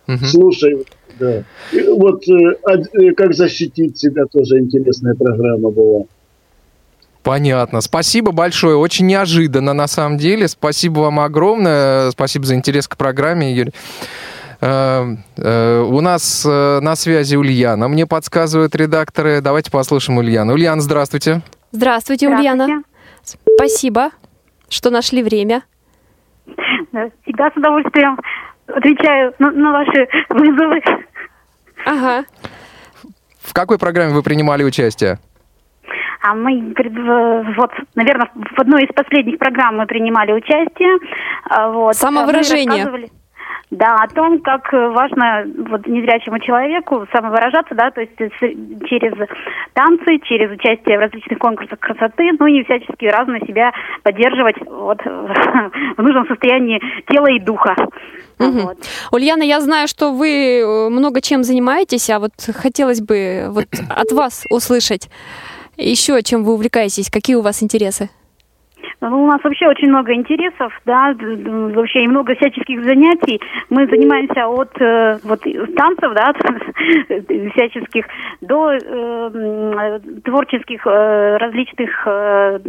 [0.07, 0.25] Мгм.
[0.25, 0.85] Слушаю,
[1.19, 1.43] да.
[1.71, 2.55] И вот э,
[2.93, 6.03] э, как защитить себя тоже интересная программа была.
[7.23, 7.81] Понятно.
[7.81, 8.75] Спасибо большое.
[8.77, 10.47] Очень неожиданно, на самом деле.
[10.47, 12.11] Спасибо вам огромное.
[12.11, 13.73] Спасибо за интерес к программе, Юрий.
[14.61, 15.03] Э,
[15.37, 17.87] э, У нас э, на связи Ульяна.
[17.87, 19.41] Мне подсказывают редакторы.
[19.41, 20.53] Давайте послушаем Ульяну.
[20.53, 21.41] Ульяна, здравствуйте.
[21.71, 22.83] Здравствуйте, Ульяна.
[23.23, 24.11] Спасибо,
[24.69, 25.63] что нашли время.
[26.91, 28.17] Да, Всегда с удовольствием
[28.67, 30.81] отвечаю на, на ваши вызовы.
[31.85, 32.25] Ага.
[33.41, 35.19] В какой программе вы принимали участие?
[36.21, 36.73] А мы,
[37.55, 40.97] вот, наверное, в одной из последних программ мы принимали участие.
[41.49, 42.65] А, Вот, Самовыражение.
[42.65, 43.11] Мы рассказывали,
[43.71, 48.29] Да, о том, как э, важно вот, незрячему человеку самовыражаться, да, то есть э,
[48.87, 49.13] через
[49.73, 53.71] танцы, через участие в различных конкурсах красоты, ну и всячески разно себя
[54.03, 57.75] поддерживать вот, в нужном состоянии тела и духа.
[58.37, 58.61] Мгм.
[58.61, 58.77] Вот.
[59.11, 64.11] Ульяна, я знаю, что вы э, много чем занимаетесь, а вот хотелось бы вот от
[64.11, 65.09] вас услышать
[65.77, 68.09] еще, чем вы увлекаетесь, какие у вас интересы.
[69.01, 73.39] Ну, у нас вообще очень много интересов, да, вообще и много всяческих занятий.
[73.69, 75.41] Мы занимаемся от э, вот
[75.75, 76.33] танцев, да,
[77.55, 78.05] всяческих,
[78.41, 82.59] до э, творческих э, различных э,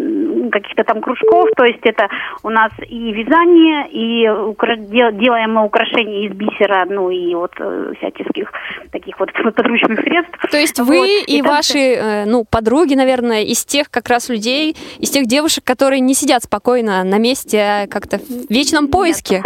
[0.53, 1.51] каких-то там кружков.
[1.57, 2.09] То есть это
[2.43, 7.53] у нас и вязание, и укра- дел- делаем мы украшения из бисера, ну и вот
[7.59, 8.53] э, всяческих
[8.93, 10.39] таких вот подручных средств.
[10.51, 10.89] То есть Вот.
[10.89, 15.27] вы и, танцы- ваши, э, ну, подруги, наверное, из тех как раз людей, из тех
[15.27, 19.43] девушек, которые не сидят спокойно на месте, как-то в вечном поиске.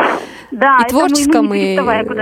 [0.51, 1.77] Да, И это мы- мы творческом, и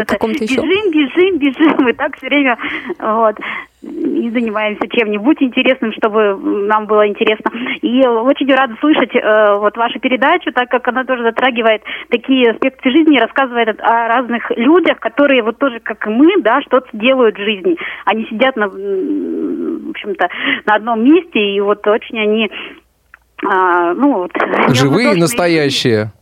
[0.05, 0.61] каком-то еще.
[0.61, 2.59] Бежим, бежим, бежим, и так все время
[2.99, 3.37] вот,
[3.81, 7.51] и занимаемся чем-нибудь интересным, чтобы нам было интересно.
[7.81, 12.91] И очень рада слышать э, вот вашу передачу, так как она тоже затрагивает такие аспекты
[12.91, 17.43] жизни, рассказывает о разных людях, которые вот тоже, как и мы, да, что-то делают в
[17.43, 17.77] жизни.
[18.05, 20.29] Они сидят, на, в общем-то,
[20.67, 22.51] на одном месте, и вот очень они
[23.45, 24.33] а, ну, вот,
[24.69, 26.13] Живые и настоящие.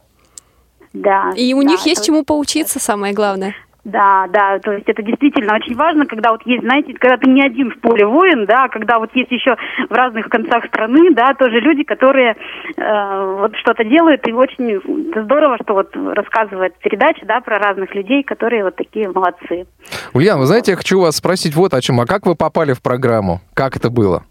[0.93, 1.31] Да.
[1.37, 3.55] И у да, них есть чему поучиться, самое главное.
[3.87, 7.41] Да, да, то есть это действительно очень важно, когда вот есть, знаете, когда ты не
[7.41, 9.57] один в поле воин, да, когда вот есть еще
[9.89, 12.35] в разных концах страны, да, тоже люди, которые
[12.77, 14.83] э, вот что-то делают, и очень
[15.23, 19.67] здорово, что вот рассказывает передача, да, про разных людей, которые вот такие молодцы.
[20.15, 22.01] Ульяна, вы знаете, я хочу вас спросить вот о чем.
[22.01, 23.41] А как вы попали в программу?
[23.55, 24.25] Как это было?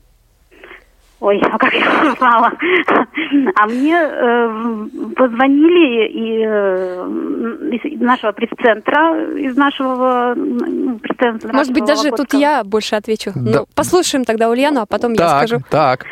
[1.22, 2.52] Ой, а как я узнала?
[3.56, 11.54] А мне э, позвонили и, э, из нашего пресс-центра, из нашего ну, пресс-центра.
[11.54, 12.40] Может быть, даже тут Вологодского.
[12.40, 13.32] я больше отвечу.
[13.34, 13.60] Да.
[13.60, 15.64] Ну, послушаем тогда Ульяну, а потом я так, скажу.
[15.70, 16.06] так.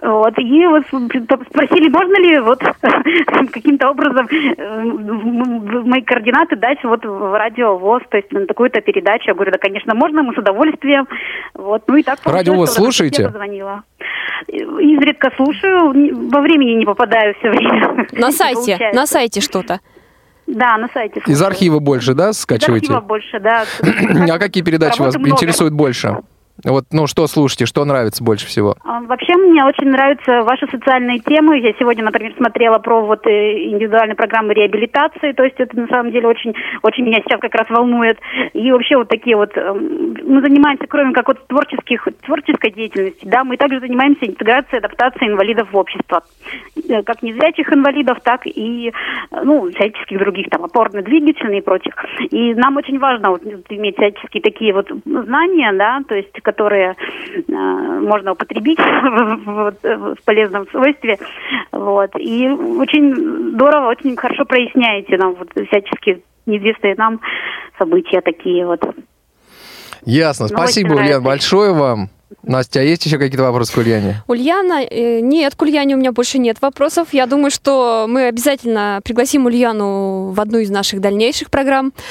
[0.00, 2.60] Вот, и вот спросили, можно ли вот
[3.52, 4.82] каким-то образом э,
[5.84, 9.24] мои координаты дать вот в радио ВОЗ, то есть на такую-то передачу.
[9.28, 11.06] Я говорю, да, конечно, можно, мы с удовольствием.
[11.54, 13.22] Вот, ну и так Радио ВОЗ слушаете?
[13.22, 13.82] Я позвонила.
[14.48, 15.92] Изредка слушаю,
[16.30, 18.06] во времени не попадаю все время.
[18.12, 19.80] На сайте, на сайте что-то.
[20.46, 21.20] Да, на сайте.
[21.20, 21.46] Из слушаю.
[21.46, 22.86] архива больше, да, Из скачиваете?
[22.86, 23.64] архива больше, да.
[24.34, 25.34] А какие передачи вас Работы много.
[25.36, 26.16] интересуют больше?
[26.64, 28.76] Вот, ну, что слушаете, что нравится больше всего?
[28.84, 31.58] А, Вообще мне очень нравятся ваши социальные темы.
[31.58, 36.12] Я сегодня, например, смотрела про вот э, индивидуальные программы реабилитации, то есть это на самом
[36.12, 38.18] деле очень, очень меня сейчас как раз волнует.
[38.52, 43.44] И вообще вот такие вот эм, мы занимаемся, кроме как вот творческих творческой деятельности, да,
[43.44, 46.22] мы также занимаемся интеграцией, адаптацией инвалидов в общество,
[46.88, 48.92] Э, как незрячих инвалидов, так и э,
[49.44, 51.94] ну всяческих других там опорно-двигательных и прочих.
[52.30, 56.96] И нам очень важно вот, иметь всяческие такие вот знания, да, то есть которые
[57.48, 59.74] э, можно употребить в,
[60.24, 61.18] полезном свойстве.
[61.72, 62.10] Вот.
[62.18, 67.20] И очень здорово, очень хорошо проясняете нам вот всяческие неизвестные нам
[67.78, 68.82] события такие вот.
[70.04, 70.46] Ясно.
[70.50, 72.08] Ну, Спасибо, Ульяна, большое вам.
[72.42, 74.22] Настя, а есть еще какие-то вопросы к Ульяне?
[74.26, 77.08] Ульяна, э, нет, к Ульяне у меня больше нет вопросов.
[77.12, 81.92] Я думаю, что мы обязательно пригласим Ульяну в одну из наших дальнейших программ.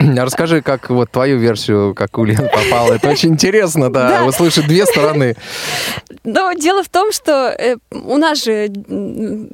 [0.00, 2.94] А Расскажи, как вот твою версию, как Ульяна попала.
[2.94, 5.36] Это очень интересно, да, услышать две стороны.
[6.24, 8.68] Но дело в том, что э, у нас же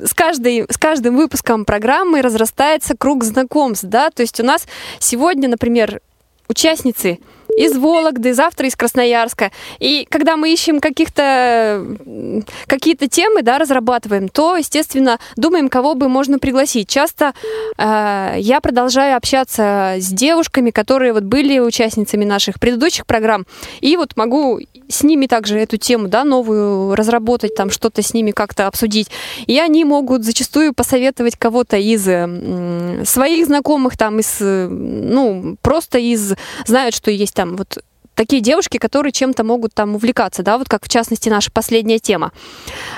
[0.02, 4.66] с, каждой, с каждым выпуском программы разрастается круг знакомств, да, то есть у нас
[4.98, 6.00] сегодня, например,
[6.48, 7.18] участницы
[7.56, 9.50] из Вологды, завтра из Красноярска.
[9.78, 11.84] И когда мы ищем каких-то
[12.66, 16.88] какие-то темы, да, разрабатываем, то, естественно, думаем, кого бы можно пригласить.
[16.88, 17.32] Часто
[17.78, 23.46] э, я продолжаю общаться с девушками, которые вот были участницами наших предыдущих программ,
[23.80, 28.30] и вот могу с ними также эту тему, да, новую разработать, там что-то с ними
[28.30, 29.08] как-то обсудить.
[29.46, 35.98] И они могут зачастую посоветовать кого-то из м, своих знакомых, там, из, э, ну, просто
[35.98, 36.34] из,
[36.66, 37.78] знают, что есть там вот
[38.16, 42.32] такие девушки, которые чем-то могут там увлекаться, да, вот как в частности наша последняя тема.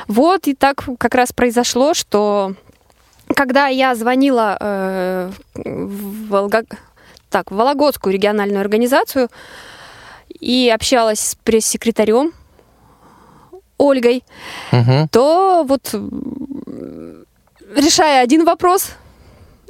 [0.06, 2.54] Вот и так как раз произошло, что
[3.34, 6.64] когда я звонила э, в Волго-
[7.30, 9.28] так, в Вологодскую региональную организацию
[10.40, 12.32] и общалась с пресс-секретарем
[13.76, 14.24] Ольгой,
[14.72, 15.08] Мгм.
[15.08, 15.94] то вот
[17.76, 18.92] решая один вопрос,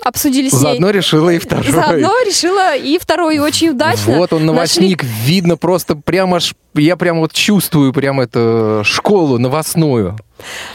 [0.03, 0.61] обсудили с ней.
[0.61, 1.71] Заодно решила и второй.
[1.71, 4.17] Заодно решила и второй и очень удачно.
[4.17, 9.39] Вот он, Нашли- новостник, видно просто прямо аж, я прям вот чувствую прям эту школу
[9.39, 10.17] новостную.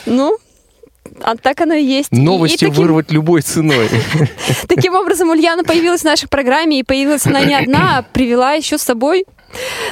[0.06, 0.38] Ну,
[1.22, 2.10] а так оно и есть.
[2.12, 3.90] И- Новости и таким, вырвать любой ценой.
[4.68, 8.78] таким образом Ульяна появилась в нашей программе, и появилась она не одна, а привела еще
[8.78, 9.26] с собой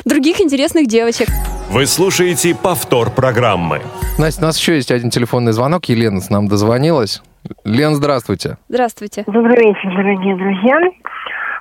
[0.05, 1.27] других интересных девочек.
[1.69, 3.81] Вы слушаете повтор программы.
[4.17, 5.85] Настя, у нас еще есть один телефонный звонок.
[5.85, 7.21] Елена с нам дозвонилась.
[7.63, 8.57] Лен, здравствуйте.
[8.69, 9.23] Здравствуйте.
[9.27, 10.79] Добрый вечер, дорогие друзья.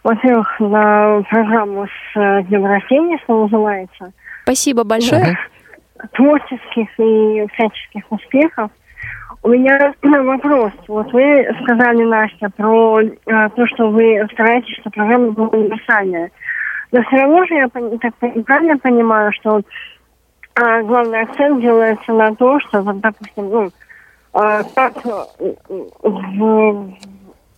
[0.03, 4.13] Во-первых, на программу с э, днем рождения, что называется,
[4.45, 5.39] Спасибо большое.
[6.13, 8.71] творческих и всяческих успехов.
[9.43, 10.73] У меня вопрос.
[10.89, 16.31] Вот вы сказали, Настя, про э, то, что вы стараетесь, что программа была универсальная.
[16.93, 19.63] Но все равно же я так правильно понимаю, что
[20.55, 23.71] а, главный акцент делается на то, что, вот, допустим, ну,
[24.33, 25.55] а, как э,
[26.03, 26.91] в-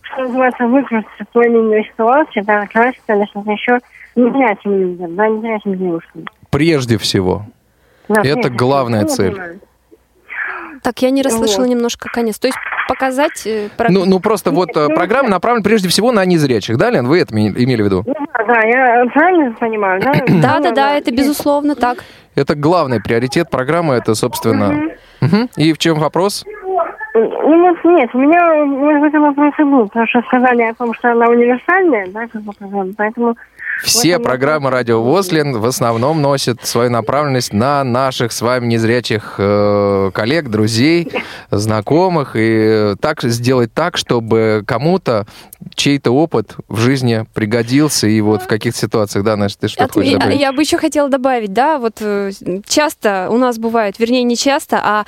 [0.01, 3.79] что называется, выкрутиться в той или иной ситуации, да, краситься или что-то еще,
[4.15, 6.25] не зрячим людям, да, не зрячим девушкам.
[6.51, 7.45] Прежде всего.
[8.09, 9.31] Да, Это прежде главная всего, цель.
[9.31, 9.59] понимаю.
[10.83, 11.69] Так, я не расслышала Вот.
[11.69, 12.37] немножко конец.
[12.39, 12.57] То есть
[12.89, 13.47] показать...
[13.47, 17.07] э, про- Ну, ну просто вот э, программа направлена прежде всего на незрячих, да, Лен?
[17.07, 18.03] Вы это имели в виду?
[18.05, 20.13] Ну, да, да, я правильно понимаю, да?
[20.27, 21.99] Да, да, да, это безусловно так.
[22.35, 24.89] Это главный приоритет программы, это, собственно...
[25.21, 25.49] Мгм.
[25.55, 26.43] И в чем вопрос?
[26.45, 26.62] Ну,
[27.13, 31.11] вот нет, у меня, может быть, вопрос и был, потому что сказали о том, что
[31.11, 33.35] она универсальная, да, как бы программа, поэтому...
[33.81, 34.69] Все этом программы.
[34.69, 40.47] Радио ВОЗ, Лен, в основном носят свою направленность на наших с вами незрячих э, коллег,
[40.49, 41.11] друзей,
[41.51, 42.35] знакомых.
[42.35, 45.25] И так сделать так, чтобы кому-то
[45.75, 48.07] чей-то опыт в жизни пригодился.
[48.07, 50.39] И вот в каких ситуациях, да, Настя, ты что От- хочешь я, добавить?
[50.39, 52.31] я бы еще хотела добавить, да, вот э,
[52.65, 55.05] часто у нас бывает, вернее, не часто, а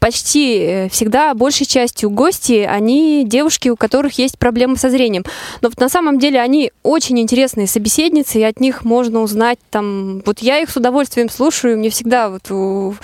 [0.00, 5.24] почти э, всегда большей частью гости, они девушки, у которых есть проблемы со зрением.
[5.60, 10.22] Но вот на самом деле они очень интересные собеседницы, и от них можно узнать там...
[10.24, 12.94] Вот я их с удовольствием слушаю, мне всегда вот у-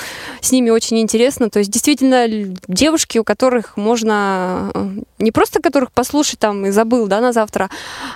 [0.41, 1.51] с ними очень интересно.
[1.51, 2.27] То есть действительно
[2.67, 4.73] девушки, у которых можно...
[5.19, 7.71] Не просто которых послушать там и забыл, да, на завтра,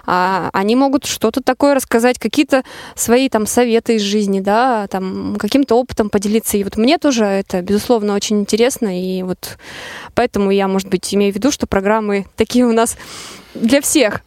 [0.06, 2.62] а они могут что-то такое рассказать, какие-то
[2.94, 6.56] свои там советы из жизни, да, там каким-то опытом поделиться.
[6.56, 9.58] И вот мне тоже это, безусловно, очень интересно, и вот
[10.14, 12.96] поэтому я, может быть, имею в виду, что программы такие у нас
[13.54, 14.20] для всех.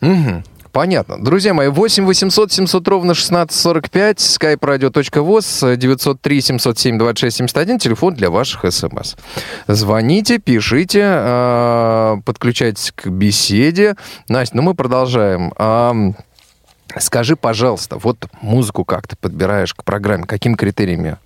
[0.00, 0.44] Мгм.
[0.76, 1.16] Понятно.
[1.18, 8.70] Друзья мои, 8 800 700 ровно 1645, skype-radio.voz, 903 707 26 71, телефон для ваших
[8.70, 9.14] смс.
[9.68, 13.96] Звоните, пишите, э, подключайтесь к беседе.
[14.28, 15.54] Настя, ну мы продолжаем.
[15.56, 16.14] Ам,
[16.98, 21.18] Скажи, пожалуйста, вот музыку как ты подбираешь к программе, какими критериями, а,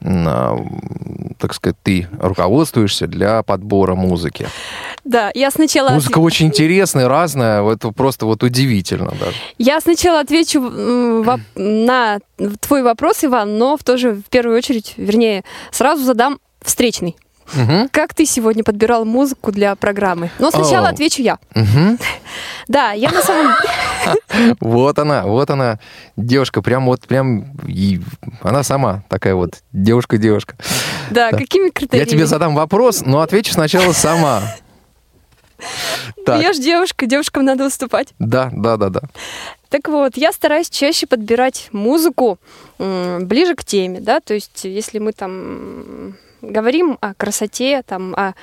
[0.00, 4.48] так сказать, ты руководствуешься для подбора музыки?
[5.04, 5.90] Да, я сначала...
[5.90, 9.36] Музыка очень интересная, разная, это просто вот удивительно даже.
[9.58, 10.60] Я сначала отвечу
[11.56, 12.18] на
[12.60, 17.16] твой вопрос, Иван, но в то же, в первую очередь, вернее, сразу задам встречный.
[17.54, 17.88] Мгм.
[17.90, 20.30] Как ты сегодня подбирал музыку для программы?
[20.38, 20.90] Но сначала О.
[20.90, 21.38] отвечу я.
[21.54, 21.98] Мгм.
[22.68, 23.54] Да, я на самом
[24.60, 25.78] Вот она, вот она,
[26.16, 28.00] девушка, прям вот, прям, и
[28.42, 30.56] она сама такая вот девушка-девушка.
[31.10, 31.38] Да, Да.
[31.38, 32.08] какими Я критериями?
[32.08, 34.42] тебе задам вопрос, но отвечу сначала сама.
[36.24, 38.08] Так, Я же девушка, девушкам надо выступать.
[38.18, 39.00] да, да, да, да.
[39.70, 42.38] Так вот, я стараюсь чаще подбирать музыку
[42.78, 48.34] ближе к теме, да, то есть если мы там говорим о красоте, там, о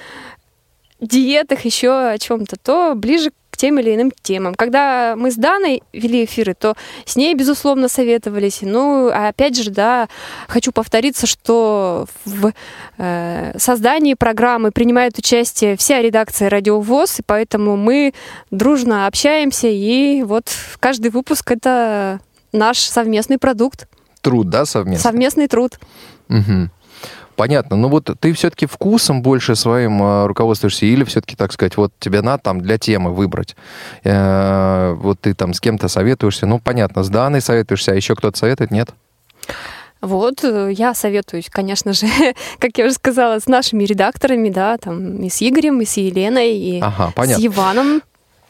[1.00, 4.54] диетах, еще о чем-то, то ближе к тем или иным темам.
[4.54, 6.76] Когда мы с Даной вели эфиры, то
[7.06, 8.60] с ней, безусловно, советовались.
[8.62, 10.10] Ну, опять же, да,
[10.50, 12.52] хочу повториться, что в
[12.98, 18.14] э, создании программы принимает участие вся редакция Радио ВОЗ, и поэтому мы
[18.52, 20.50] дружно общаемся, и вот
[20.82, 22.20] каждый выпуск это
[22.52, 23.88] наш совместный продукт,
[24.22, 25.04] Труд, да, совместно?
[25.04, 25.80] совместный труд.
[26.28, 26.72] Мгм.
[27.36, 27.76] Понятно.
[27.76, 32.22] Ну вот ты все-таки вкусом больше своим э, руководствуешься или все-таки, так сказать, вот тебе
[32.22, 33.56] надо там для темы выбрать.
[34.04, 36.46] Э, вот ты там с кем-то советуешься.
[36.46, 38.90] Ну, понятно, с Даной советуешься, а еще кто-то советует, нет?
[40.02, 42.08] Вот, э, я советуюсь, конечно же,
[42.60, 46.54] как я уже сказала, с нашими редакторами, да, там и с Игорем, и с Еленой,
[46.56, 47.46] и Ага, с.
[47.46, 48.02] Иваном.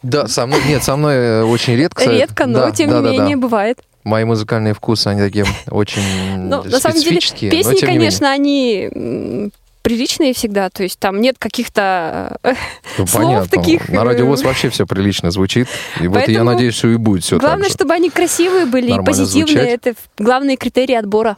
[0.03, 2.03] Да, со мной, нет, со мной э, очень редко.
[2.03, 3.17] Редко, но Да, тем да, не да, да.
[3.17, 3.79] менее бывает.
[4.05, 6.01] Мои музыкальные вкусы, они такие очень
[6.37, 9.51] Ну, на самом деле, но песни, конечно, они
[9.81, 12.53] приличные всегда, то есть там нет каких-то э,
[12.97, 15.67] Ну, слов таких, На э, радиовоз вообще все прилично звучит.
[16.01, 19.67] И вот я надеюсь, что и будет все Главное, чтобы они красивые были и позитивные.
[19.67, 21.37] Это главные критерии отбора.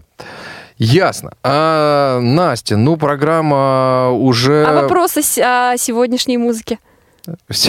[0.77, 1.33] Ясно.
[1.43, 4.63] А, Настя, ну, программа уже...
[4.63, 6.77] А вопросы о сегодняшней музыке?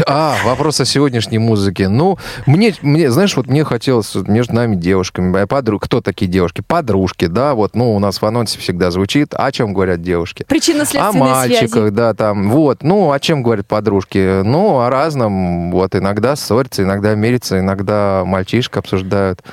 [0.06, 1.88] А, вопрос о сегодняшней музыке.
[1.88, 6.62] Ну, мне, мне, знаешь, вот мне хотелось между нами девушками, а подруг, кто такие девушки?
[6.66, 10.42] Подружки, да, вот, ну, у нас в анонсе всегда звучит, о чем говорят девушки.
[10.42, 11.90] О Причинно-следственные мальчиках, связи.
[11.90, 14.42] да, там, вот, ну, о чем говорят подружки?
[14.42, 19.50] Ну, о разном, вот, иногда ссорятся, иногда мирятся, иногда мальчишек обсуждают, а,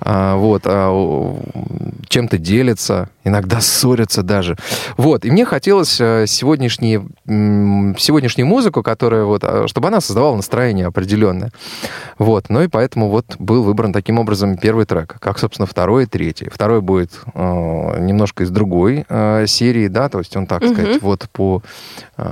[0.00, 1.36] вот, а,
[2.08, 4.56] чем-то делятся, иногда ссорятся даже.
[4.96, 10.86] Вот, и мне хотелось э, сегодняшние, сегодняшнюю музыку, которая вот, а, чтобы она создавала настроение
[10.86, 11.50] определенное.
[12.18, 16.06] Вот, ну и поэтому вот был выбран таким образом первый трек, как, собственно, второй и
[16.06, 16.48] третий.
[16.50, 17.40] Второй будет э,
[18.00, 20.74] немножко из другой э, серии, да, то есть он, так Мгм.
[20.74, 21.62] сказать, вот по
[22.16, 22.26] э,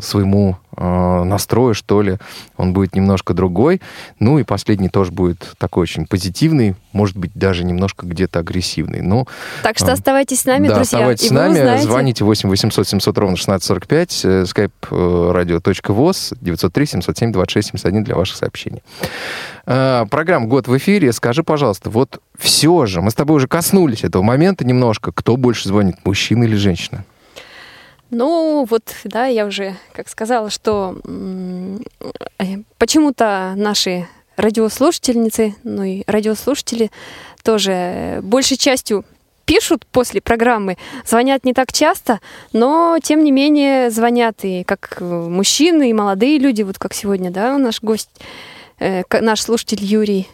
[0.00, 2.18] своему э, настрою, что ли,
[2.56, 3.80] он будет немножко другой.
[4.18, 9.00] Ну и последний тоже будет такой очень позитивный, может быть, даже немножко где-то агрессивный.
[9.00, 9.26] Ну,
[9.62, 10.98] Так что а, оставайтесь с нами, да, друзья.
[10.98, 11.82] оставайтесь с нами, узнаете.
[11.84, 14.94] звоните 8 800 700 ровно 1645, э, skype э,
[15.34, 18.82] radio.voz 903 707 26 71 для ваших сообщений.
[19.66, 21.12] Э, Программа «Год в эфире».
[21.12, 25.12] Скажи, пожалуйста, вот все же, мы с тобой уже коснулись этого момента немножко.
[25.12, 27.04] Кто больше звонит, мужчина или женщина?
[28.10, 30.96] Ну, вот, да, я уже, как сказала, что
[32.38, 32.44] э,
[32.76, 36.90] почему-то наши радиослушательницы, ну и радиослушатели
[37.44, 39.04] тоже большей частью
[39.44, 42.20] пишут после программы, звонят не так часто,
[42.52, 47.30] но тем не менее звонят и как э, мужчины, и молодые люди, вот как сегодня,
[47.30, 48.10] да, наш гость,
[48.80, 50.26] э, наш слушатель Юрий,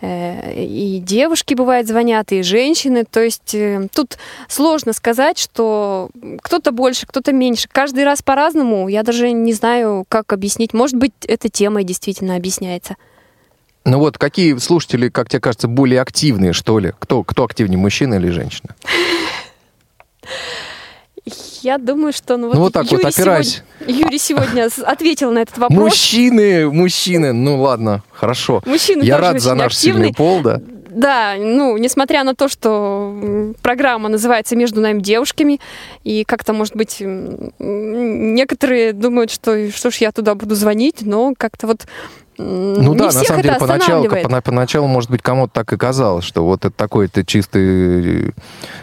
[0.00, 3.04] Э, и девушки бывают звонят, и женщины.
[3.04, 6.10] То есть э, тут сложно сказать, что
[6.42, 7.68] кто-то больше, кто-то меньше.
[7.70, 8.88] Каждый раз по-разному.
[8.88, 10.74] Я даже не знаю, как объяснить.
[10.74, 12.96] Может быть, эта тема действительно объясняется.
[13.84, 16.92] Ну вот, какие слушатели, как тебе кажется, более активные, что ли?
[16.98, 18.74] Кто, кто активнее, мужчина или женщина?
[21.62, 23.62] Я думаю, что ну, вот, Ну, вот так вот, Юрий, опираясь.
[23.78, 25.78] сегодня, Юрий сегодня ответил на этот вопрос.
[25.78, 28.62] Мужчины, мужчины, ну ладно, хорошо.
[28.66, 30.00] Мужчины Я рад за наш активны.
[30.00, 30.60] сильный пол, да.
[30.90, 35.58] Да, ну, несмотря на то, что программа называется «Между нами девушками»,
[36.04, 41.66] и как-то, может быть, некоторые думают, что что ж я туда буду звонить, но как-то
[41.66, 41.86] вот
[42.36, 44.08] Ну не да, на самом деле, поначалу,
[44.44, 48.30] поначалу, может быть, кому-то так и казалось, что вот это такой-то чистый э,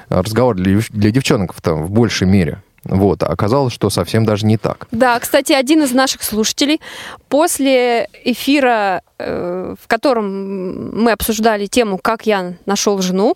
[0.09, 2.63] разговор для, для девчонок там, в большей мере.
[2.83, 4.87] Вот, а оказалось, что совсем даже не так.
[4.91, 6.81] Да, кстати, один из наших слушателей
[7.27, 13.35] после эфира, э, в котором мы обсуждали тему «Как я нашел жену»,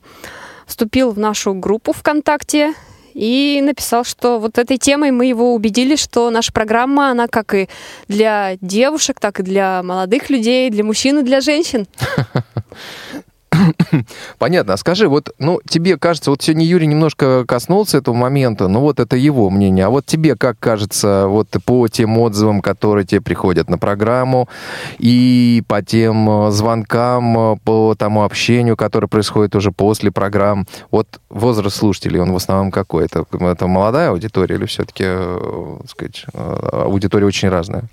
[0.66, 2.74] вступил в нашу группу ВКонтакте
[3.14, 7.70] и написал, что вот этой темой мы его убедили, что наша программа, она как и
[8.08, 11.88] для девушек, так и для молодых людей, для мужчин и для женщин.
[14.38, 14.74] Понятно.
[14.74, 18.99] А скажи, вот, ну, тебе кажется, вот сегодня Юрий немножко коснулся этого момента, ну, вот
[18.99, 19.86] это его мнение.
[19.86, 24.49] А вот тебе как кажется, вот по тем отзывам, которые тебе приходят на программу,
[24.97, 31.20] и по тем э, звонкам, э, по тому общению, которое происходит уже после программ, вот
[31.30, 33.06] возраст слушателей, он в основном какой?
[33.06, 37.89] Это, это молодая аудитория или все-таки, э, сказать, аудитория очень разная?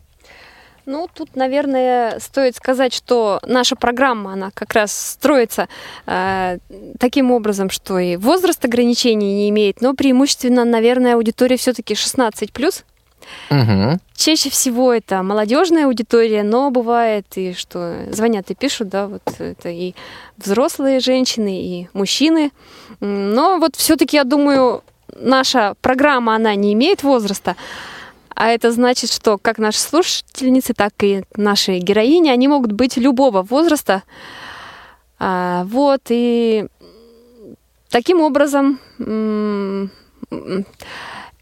[0.91, 5.69] Ну, тут, наверное, стоит сказать, что наша программа, она как раз строится
[6.07, 6.59] э,
[6.99, 12.83] таким образом, что и возраст ограничений не имеет, но преимущественно, наверное, аудитория все-таки 16 плюс.
[13.51, 14.01] Угу.
[14.17, 19.69] Чаще всего это молодежная аудитория, но бывает и что звонят и пишут, да, вот это
[19.69, 19.95] и
[20.39, 22.51] взрослые женщины, и мужчины.
[22.99, 24.83] Но вот все-таки, я думаю,
[25.15, 27.55] наша программа, она не имеет возраста,
[28.41, 33.43] а это значит, что как наши слушательницы, так и наши героини, они могут быть любого
[33.43, 34.03] возраста.
[35.19, 36.67] А, вот, и
[37.91, 38.81] таким образом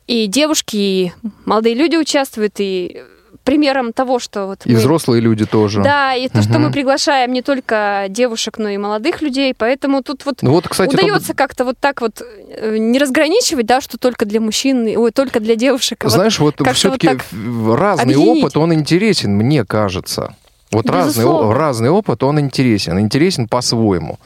[0.09, 1.13] и девушки, и
[1.45, 3.05] молодые люди участвуют, и
[3.49, 5.83] примером того, что вот И мы- взрослые люди тоже.
[5.83, 6.63] Да, и то, что Мгм.
[6.65, 10.95] мы приглашаем не только девушек, но и молодых людей, поэтому тут вот Ну вот, кстати,
[10.95, 15.41] удается как-то вот так вот э, не разграничивать, да, что только для мужчин, ой, только
[15.41, 15.99] для девушек.
[16.03, 18.45] а вот Знаешь, вот как-то все-таки вот разный объединить.
[18.45, 20.35] опыт, он интересен, мне кажется.
[20.71, 21.55] Вот разный, Безусловно.
[21.55, 24.19] разный опыт, он интересен, интересен по-своему.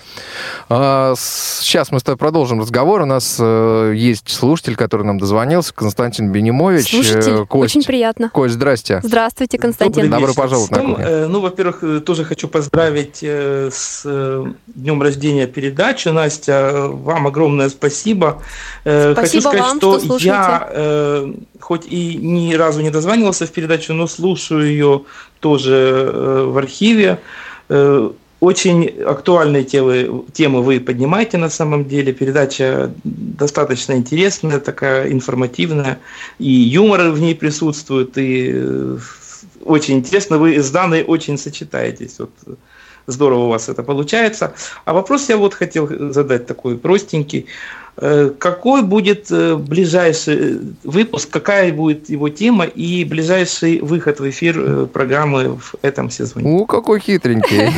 [0.68, 3.02] А, сейчас мы с тобой продолжим разговор.
[3.02, 6.90] У нас э, есть слушатель, который нам дозвонился, Константин Бенимович.
[6.90, 8.28] Слушатель, Э, Кость, очень приятно.
[8.30, 9.00] Кость, здрасте.
[9.04, 10.10] Здравствуйте, Константин.
[10.10, 10.90] Добро вечер пожаловать на всем.
[10.90, 11.06] кухню.
[11.06, 14.02] Э, Ну, во-первых, тоже хочу поздравить с
[14.66, 16.08] днем рождения передачи.
[16.08, 18.42] Настя, вам огромное спасибо.
[18.82, 20.26] Спасибо хочу сказать, вам, что, что слушаете.
[20.28, 21.24] я
[21.60, 25.02] хоть и ни разу не дозванивался в передачу, но слушаю ее
[25.42, 27.18] тоже э, в архиве.
[27.68, 32.12] Э, Очень актуальные темы, темы вы поднимаете на самом деле.
[32.12, 35.98] Передача достаточно интересная, такая информативная.
[36.40, 38.98] И юмор в ней присутствует, и э,
[39.64, 40.38] очень интересно.
[40.38, 42.18] Вы с Даной очень сочетаетесь.
[42.18, 42.30] Вот
[43.06, 44.52] здорово у вас это получается.
[44.84, 47.46] А вопрос я вот хотел задать такой простенький.
[47.98, 54.30] Э, Какой будет э, ближайший э, выпуск, какая будет его тема и ближайший выход в
[54.30, 56.48] эфир программы в этом сезоне?
[56.48, 57.70] У, какой хитренький.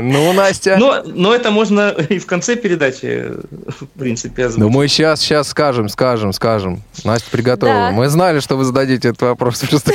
[0.00, 0.76] Ну, Настя.
[0.78, 3.32] Но, это можно и в конце передачи,
[3.80, 4.72] в принципе, озвучить.
[4.72, 6.82] Ну, мы сейчас, сейчас скажем, скажем, скажем.
[7.02, 7.90] Настя приготовила.
[7.90, 9.58] Мы знали, что вы зададите этот вопрос.
[9.70, 9.92] Просто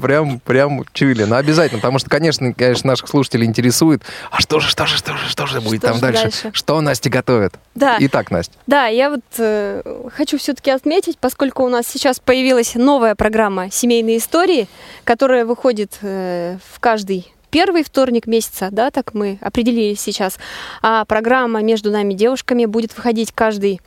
[0.00, 1.24] прям, прям чули.
[1.24, 5.16] Но обязательно, потому что, конечно, конечно, наших слушателей интересует, а что же, что же, что
[5.16, 6.30] же, что же будет Что там дальше?
[6.52, 7.54] Что Настя готовит?
[7.74, 7.96] Да.
[7.98, 8.52] Итак, Настя.
[8.74, 9.82] Да, я вот э,
[10.16, 14.66] хочу все-таки отметить, поскольку у нас сейчас появилась новая программа «Семейные истории»,
[15.04, 20.38] которая выходит э, в каждый первый вторник месяца, да, так мы определили сейчас.
[20.82, 23.80] А программа «Между нами девушками» будет выходить каждый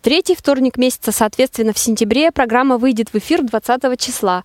[0.00, 1.10] третий вторник месяца.
[1.10, 4.44] Соответственно, в сентябре программа выйдет в эфир 20 числа.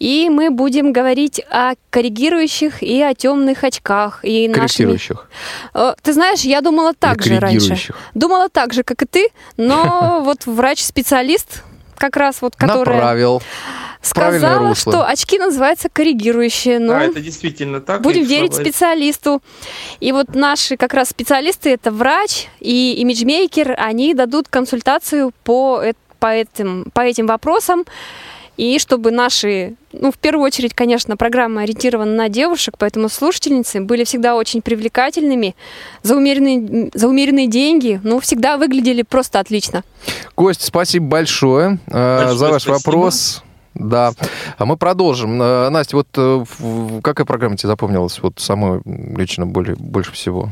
[0.00, 4.20] И мы будем говорить о коррегирующих и о темных очках.
[4.24, 5.28] И нашими- Корректирующих.
[5.74, 7.92] Э, Ты знаешь, я думала так Или же раньше.
[8.14, 9.28] Думала так же, как и ты,
[9.58, 11.62] но вот врач-специалист
[11.98, 13.42] как раз вот, которая Направил.
[14.00, 14.92] сказала, русло.
[14.92, 16.78] что очки называются коррегирующие.
[16.78, 18.00] Ну, Да, это действительно так.
[18.00, 19.42] будем верить слова- специалисту.
[20.00, 25.82] И вот наши как раз специалисты, это врач и имиджмейкер, они дадут консультацию по,
[26.18, 27.84] по, этим, по этим вопросам.
[28.60, 34.04] И чтобы наши, ну, в первую очередь, конечно, программа ориентирована на девушек, поэтому слушательницы были
[34.04, 35.56] всегда очень привлекательными,
[36.02, 39.82] за умеренные, за умеренные деньги, ну, всегда выглядели просто отлично.
[40.34, 42.76] Кость, спасибо большое, э, Большое за ваш спасибо.
[42.90, 43.42] вопрос.
[43.72, 44.12] Да.
[44.58, 45.40] А мы продолжим.
[45.40, 50.50] Э, Настя, вот э, в- какая программа тебе запомнилась вот самой лично более, больше всего?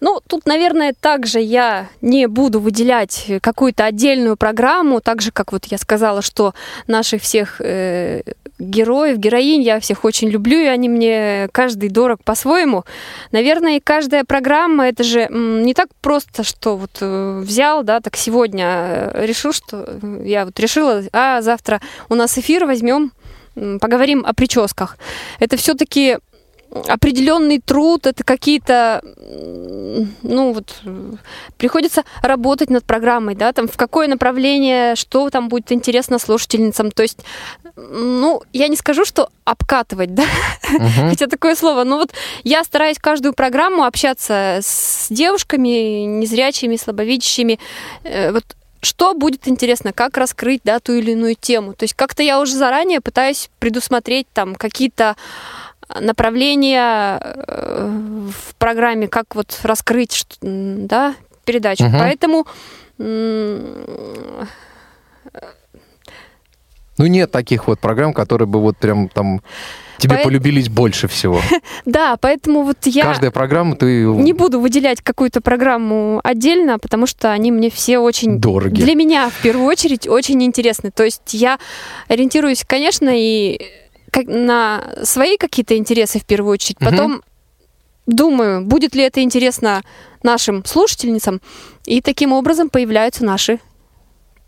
[0.00, 5.66] Ну, тут, наверное, также я не буду выделять какую-то отдельную программу, так же, как вот
[5.66, 6.54] я сказала, что
[6.86, 8.22] наших всех э,
[8.60, 12.84] героев, героинь я всех очень люблю, и они мне каждый дорог по-своему.
[13.32, 18.66] Наверное, каждая программа, это же не так просто, что вот э, взял, да, так сегодня
[18.66, 23.12] э, решил, что э, я вот решила, а завтра у нас эфир возьмем,
[23.54, 24.96] поговорим о прическах.
[25.40, 26.18] Это все-таки
[26.86, 29.02] определенный труд, это какие-то,
[30.22, 30.80] ну вот,
[31.56, 37.02] приходится работать над программой, да, там в какое направление, что там будет интересно слушательницам, то
[37.02, 37.18] есть,
[37.76, 40.24] ну, я не скажу, что обкатывать, да,
[41.08, 42.12] хотя такое слово, но вот
[42.44, 47.58] я стараюсь каждую программу общаться с девушками, незрячими, слабовидящими,
[48.04, 48.44] э, вот
[48.82, 51.74] что будет интересно, как раскрыть да, ту или иную тему.
[51.74, 55.16] То есть как-то я уже заранее пытаюсь предусмотреть там какие-то
[55.98, 57.88] направления э,
[58.30, 61.14] в программе, как вот раскрыть, да,
[61.44, 61.84] передачу.
[61.84, 61.98] Мгм.
[61.98, 62.46] Поэтому
[66.98, 69.40] Ну, нет таких вот программ, которые бы вот прям там
[69.96, 71.40] тебе Поэт- полюбились больше всего.
[71.86, 77.32] да, поэтому вот я Каждая программа ты не буду выделять какую-то программу отдельно, потому что
[77.32, 78.82] они мне все очень дороги.
[78.82, 80.90] Для меня, в первую очередь, очень интересны.
[80.90, 81.58] То есть я
[82.08, 83.60] ориентируюсь, конечно, и
[84.10, 86.78] как- на свои какие-то интересы в первую очередь.
[86.78, 87.22] Потом
[88.06, 89.82] думаю, будет ли это интересно
[90.22, 91.40] нашим слушательницам.
[91.84, 93.58] И таким образом появляются наши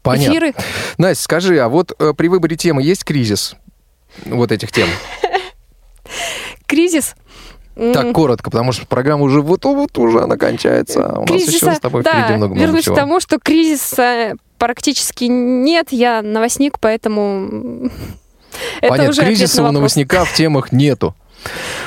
[0.02, 0.32] Понятно.
[0.32, 0.54] эфиры.
[0.98, 3.56] Настя, скажи, а вот э, при выборе темы есть кризис
[4.26, 4.88] вот этих тем?
[6.66, 7.14] Кризис.
[7.74, 11.06] Так, коротко, потому что программа уже вот, вот уже она кончается.
[11.06, 15.24] а У нас еще с тобой да, впереди много-много вернусь к тому, что кризиса практически
[15.24, 15.88] нет.
[15.90, 17.90] Я новостник, поэтому
[18.80, 21.14] это Понятно, уже кризиса у новостника в темах нету.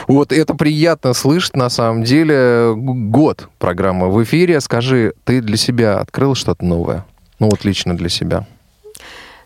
[0.07, 2.74] Вот это приятно слышать, на самом деле.
[2.76, 4.59] Год программы в эфире.
[4.59, 7.05] Скажи, ты для себя открыл что-то новое?
[7.39, 8.45] Ну вот лично для себя.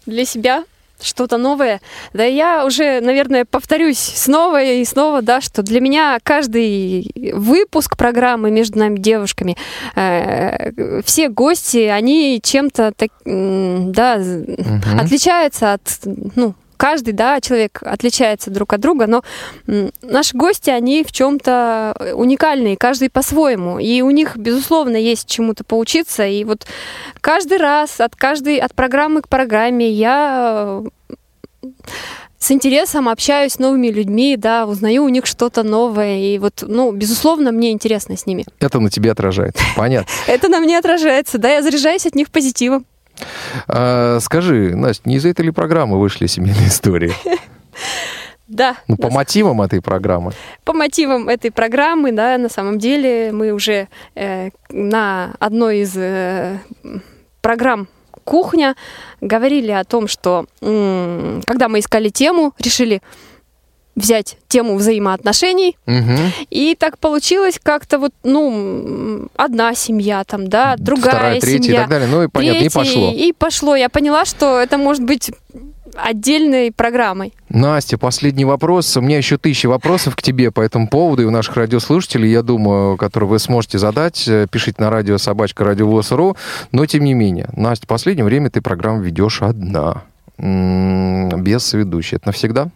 [0.06, 0.64] для себя
[1.02, 1.80] что-то новое.
[2.14, 8.52] Да я уже, наверное, повторюсь снова и снова, да, что для меня каждый выпуск программы
[8.52, 9.56] «Между нами девушками»,
[9.96, 15.00] э, все гости, они чем-то, так, да, Мгм.
[15.00, 15.82] отличаются от,
[16.36, 19.22] ну, каждый, да, человек отличается друг от друга, но
[20.02, 26.26] наши гости, они в чем-то уникальные, каждый по-своему, и у них, безусловно, есть чему-то поучиться,
[26.26, 26.66] и вот
[27.20, 30.82] каждый раз от каждой, от программы к программе я
[31.62, 31.68] э,
[32.40, 36.94] с интересом общаюсь с новыми людьми, да, узнаю у них что-то новое, и вот, ну,
[36.94, 38.46] безусловно, мне интересно с ними.
[38.62, 39.62] Это на тебе отражается.
[39.76, 40.10] Понятно.
[40.28, 42.86] Это на мне отражается, да, я заряжаюсь от них позитивом.
[43.68, 47.14] А, Скажи, Настя, не из этой ли программы вышли семейные истории?
[48.48, 50.32] Да, Ну, по мотивам этой программы.
[50.64, 56.58] по мотивам этой программы, да, на самом деле мы уже э, на одной из э,
[57.42, 57.88] программ
[58.24, 58.76] «Кухня»
[59.22, 63.04] говорили о том, что когда мы искали тему, решили
[64.00, 66.18] взять тему взаимоотношений, Мгм.
[66.50, 71.80] и так получилось как-то вот, ну, одна семья там, да, другая Вторая, третья и семья.
[71.82, 72.08] так далее.
[72.12, 73.12] Ну и понятно, и третья, пошло.
[73.14, 73.76] И пошло.
[73.76, 75.32] Я поняла, что это может быть
[75.96, 77.34] отдельной программой.
[77.50, 78.96] Настя, последний вопрос.
[78.96, 82.42] У меня еще тысячи вопросов к тебе по этому поводу и у наших радиослушателей, я
[82.44, 84.28] думаю, которые вы сможете задать.
[84.28, 86.38] Э, Пишите на радио собачка радиовоз.ру.
[86.72, 90.04] Но тем не менее, Настя, в последнее время ты программу ведешь одна,
[90.38, 92.16] без ведущей.
[92.18, 92.70] Это навсегда?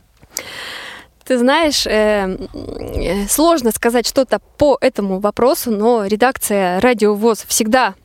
[1.25, 2.37] Ты знаешь, э,
[3.29, 7.95] сложно сказать что-то по этому вопросу, но редакция Радио ВОЗ всегда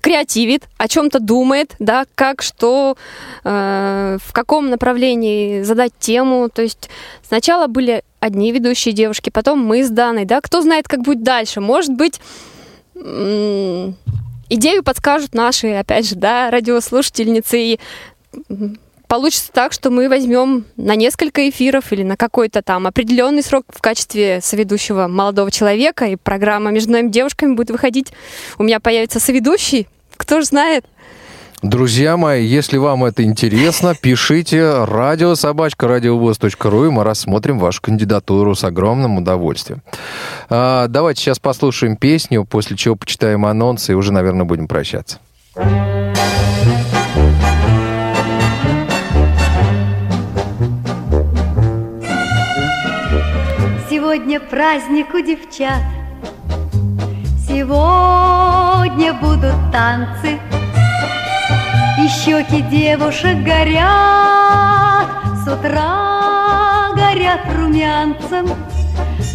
[0.00, 2.96] креативит, о чем-то думает, да, как, что,
[3.42, 6.50] э, в каком направлении задать тему.
[6.50, 6.90] То есть
[7.26, 11.62] сначала были одни ведущие девушки, потом мы с Даной, да, кто знает, как будет дальше.
[11.62, 12.20] Может быть,
[12.94, 17.80] идею подскажут наши, опять же, да, радиослушательницы, и
[19.08, 23.80] получится так, что мы возьмем на несколько эфиров или на какой-то там определенный срок в
[23.80, 28.12] качестве соведущего молодого человека, и программа «Между нами девушками» будет выходить.
[28.58, 30.84] У меня появится соведущий, кто ж знает.
[31.64, 38.54] Друзья мои, если вам это интересно, пишите радио собачка радиовоз.ру, и мы рассмотрим вашу кандидатуру
[38.54, 39.82] с огромным удовольствием.
[40.50, 45.20] А, давайте сейчас послушаем песню, после чего почитаем анонсы и уже, наверное, будем прощаться.
[54.34, 55.80] Сегодня праздник у девчат.
[57.46, 60.40] Сегодня будут танцы.
[62.00, 65.06] И щеки девушек горят.
[65.36, 68.48] С утра горят румянцем.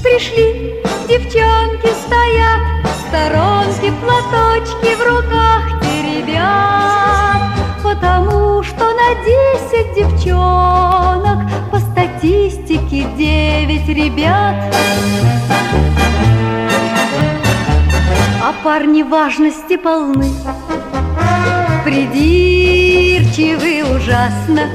[0.04, 2.60] Пришли девчонки стоят.
[2.84, 7.42] В сторонке платочки в руках теребят.
[7.82, 11.40] Потому что на десять девчонок
[12.20, 14.76] статистике девять ребят.
[18.42, 20.30] А парни важности полны.
[21.86, 24.70] Придирчивы ужасно.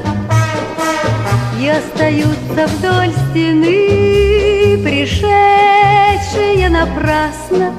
[1.60, 7.74] И остаются вдоль стены Пришедшие напрасно.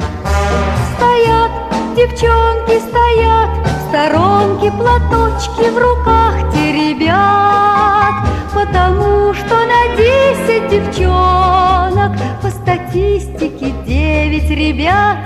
[0.96, 1.52] Стоят,
[1.96, 13.74] девчонки стоят В сторонке платочки в руках теребят Потому что на десять девчонок По статистике
[13.86, 15.18] девять ребят.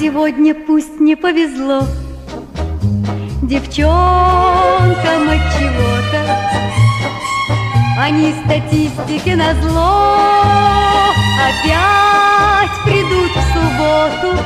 [0.00, 1.82] Сегодня пусть не повезло.
[3.42, 6.22] Девчонкам от чего-то.
[8.00, 10.14] Они статистике на зло.
[11.48, 14.42] Опять придут в субботу.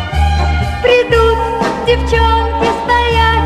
[0.83, 1.39] Придут
[1.87, 3.38] девчонки стоять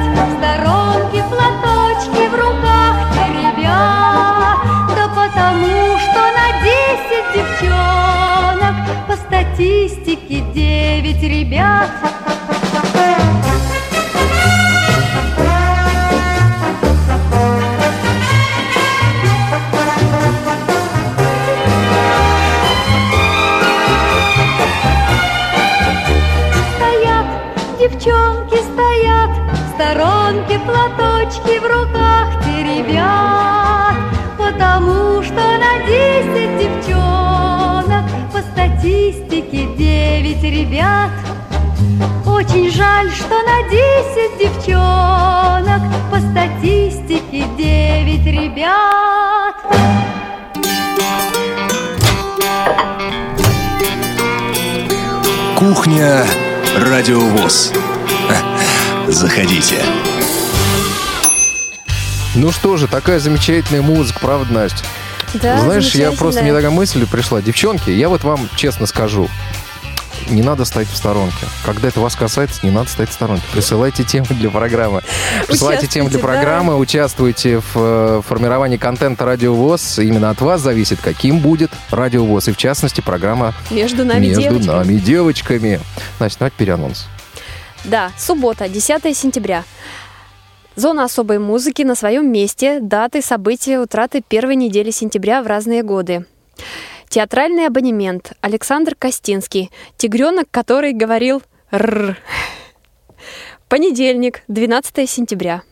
[9.52, 11.90] статистике девять ребят
[42.92, 49.54] жаль, что на десять девчонок по статистике девять ребят.
[55.58, 56.26] Кухня
[56.76, 57.72] Радиовоз.
[59.06, 59.76] Заходите.
[62.34, 64.84] Ну что же, такая замечательная музыка, правда, Настя?
[65.34, 67.40] Да, Знаешь, я просто, мне такая мысль пришла.
[67.40, 69.28] Девчонки, я вот вам честно скажу,
[70.30, 71.46] не надо стоять в сторонке.
[71.64, 73.42] Когда это вас касается, не надо стоять в сторонке.
[73.52, 75.02] Присылайте темы для программы.
[75.46, 76.42] Присылайте темы для Участвуйте, да.
[76.42, 79.98] программы, участвуйте в э, формировании контента Радио ВОЗ.
[79.98, 82.48] Именно от вас зависит, каким будет Радио ВОЗ.
[82.48, 84.76] И в частности, программа Между нами «Между девочками».
[84.76, 85.80] нами девочками».
[86.20, 87.06] Настя, ну а теперь анонс.
[87.84, 89.64] Да, суббота, 10 сентября.
[90.76, 96.24] Зона особой музыки на своем месте, даты, события, утраты первой недели сентября в разные годы.
[97.12, 98.32] Театральный абонемент.
[98.40, 99.70] Александр Костинский.
[99.98, 102.16] Тигренок, который говорил «рррр».
[103.68, 105.62] Понедельник, 12 сентября.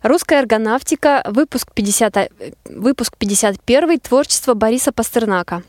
[0.00, 2.28] Русская эргонавтика, выпуск, 50, э,
[2.66, 5.64] выпуск 51, творчество Бориса Пастернака.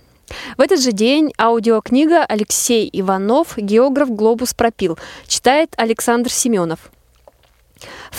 [0.56, 6.92] В этот же день аудиокнига Алексей Иванов «Географ Глобус пропил» читает Александр Семенов.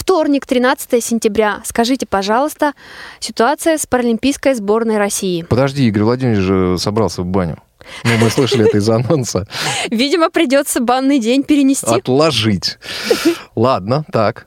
[0.06, 1.60] Вторник, 13 сентября.
[1.64, 2.74] Скажите, пожалуйста,
[3.18, 5.42] ситуация с паралимпийской сборной России.
[5.42, 7.58] Подожди, Игорь Владимирович же собрался в баню.
[8.04, 9.48] Ну, мы слышали это из анонса.
[9.90, 11.92] Видимо, придется банный день перенести.
[11.92, 12.78] Отложить.
[13.56, 14.46] Ладно, так.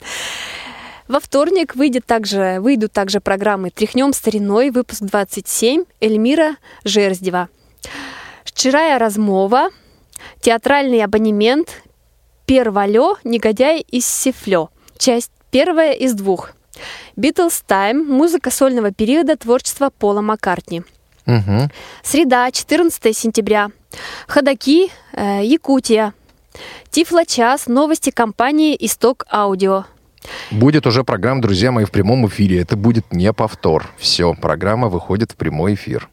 [1.09, 6.55] Во вторник выйдет также, выйдут также программы «Тряхнем стариной», выпуск 27, Эльмира
[6.85, 7.49] Жерздева.
[8.45, 9.71] «Щирая размова»,
[10.39, 11.83] «Театральный абонемент»,
[12.45, 16.51] «Первалё», «Негодяй из Сифлё», часть первая из двух.
[17.15, 20.83] «Битлз Тайм», музыка сольного периода творчества Пола Маккартни.
[21.25, 21.69] Мгм.
[22.03, 23.69] Среда, 14 сентября.
[24.27, 26.13] Ходаки, э, Якутия.
[26.89, 29.85] Тифло-час, новости компании «Исток Аудио».
[30.51, 32.61] Будет уже программа, друзья мои, в прямом эфире.
[32.61, 33.89] Это будет не повтор.
[33.97, 36.09] Все, программа выходит в прямой эфир.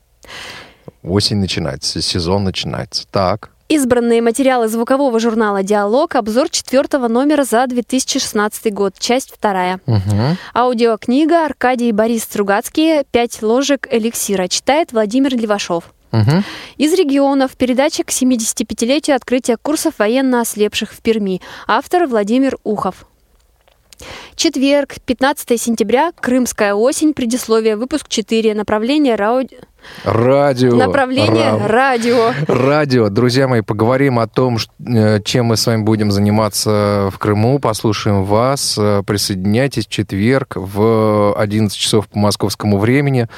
[1.02, 3.06] Осень начинается, сезон начинается.
[3.10, 3.50] Так.
[3.68, 9.80] Избранные материалы звукового журнала «Диалог», обзор четвертого номера за 2016 год, часть вторая.
[9.86, 10.36] Мгм.
[10.54, 15.92] Аудиокнига Аркадий и Борис Стругацкие «Пять ложек эликсира» читает Владимир Левашов.
[16.12, 16.44] Мгм.
[16.76, 21.42] Из регионов передача к 75-летию открытия курсов военно ослепших в Перми.
[21.66, 23.04] Автор Владимир Ухов.
[24.36, 29.56] Четверг, 15 сентября, Крымская осень, предисловие, выпуск 4, направление рауди...
[30.04, 30.74] Радио.
[30.76, 32.32] Направление Ра- радио.
[32.46, 33.08] Радио.
[33.08, 37.58] Друзья мои, поговорим о том, э, чем мы с вами будем заниматься в Крыму.
[37.58, 38.78] Послушаем вас.
[39.06, 43.28] Присоединяйтесь в четверг в 11 часов по московскому времени.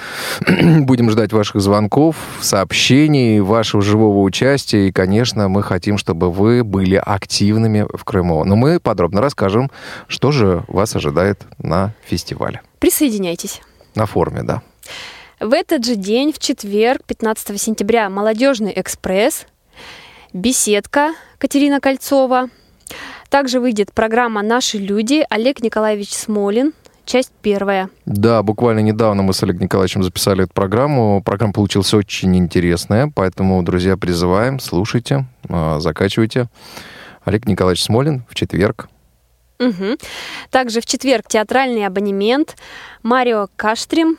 [0.81, 4.89] Будем ждать ваших звонков, сообщений, вашего живого участия.
[4.89, 8.45] И, конечно, мы хотим, чтобы вы были активными в Крыму.
[8.45, 9.71] Но мы подробно расскажем,
[10.07, 12.61] что же вас ожидает на фестивале.
[12.79, 13.61] Присоединяйтесь.
[13.95, 14.63] На форуме, да.
[15.41, 19.47] В этот же день, в четверг, 15 сентября, «Молодежный экспресс»,
[20.33, 22.49] «Беседка» Катерина Кольцова.
[23.31, 26.73] Также выйдет программа «Наши люди» Олег Николаевич Смолин,
[27.05, 27.89] часть первая.
[28.05, 31.23] Да, буквально недавно мы с Олегом Николаевичем записали эту программу.
[31.23, 36.49] Программа получилась очень интересная, поэтому, друзья, призываем, слушайте, э, закачивайте.
[37.25, 38.89] Олег Николаевич Смолин в четверг.
[39.61, 39.99] Мгм.
[40.51, 42.57] Также в четверг театральный абонемент
[43.05, 44.19] Марио Каштрим.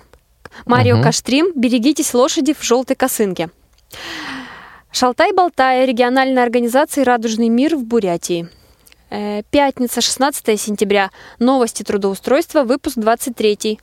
[0.66, 1.04] Марио Мгм.
[1.04, 3.50] Каштрим «Берегитесь лошади в желтой косынке».
[4.92, 8.50] Шалтай-болтай региональной организации «Радужный мир» в Бурятии.
[9.12, 11.12] Э, Пятница, 16 сентября.
[11.40, 13.80] Новости трудоустройства, выпуск 23.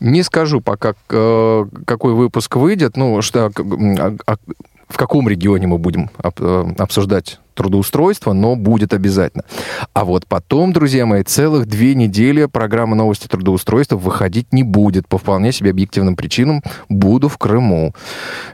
[0.00, 4.36] Не скажу пока, э, какой выпуск выйдет, ну, что, м, а- а
[4.88, 9.44] в каком регионе мы будем э, обсуждать трудоустройства, но будет обязательно.
[9.92, 15.18] А вот потом, друзья мои, целых две недели программа новости трудоустройства выходить не будет по
[15.18, 16.62] вполне себе объективным причинам.
[16.88, 17.94] Буду в Крыму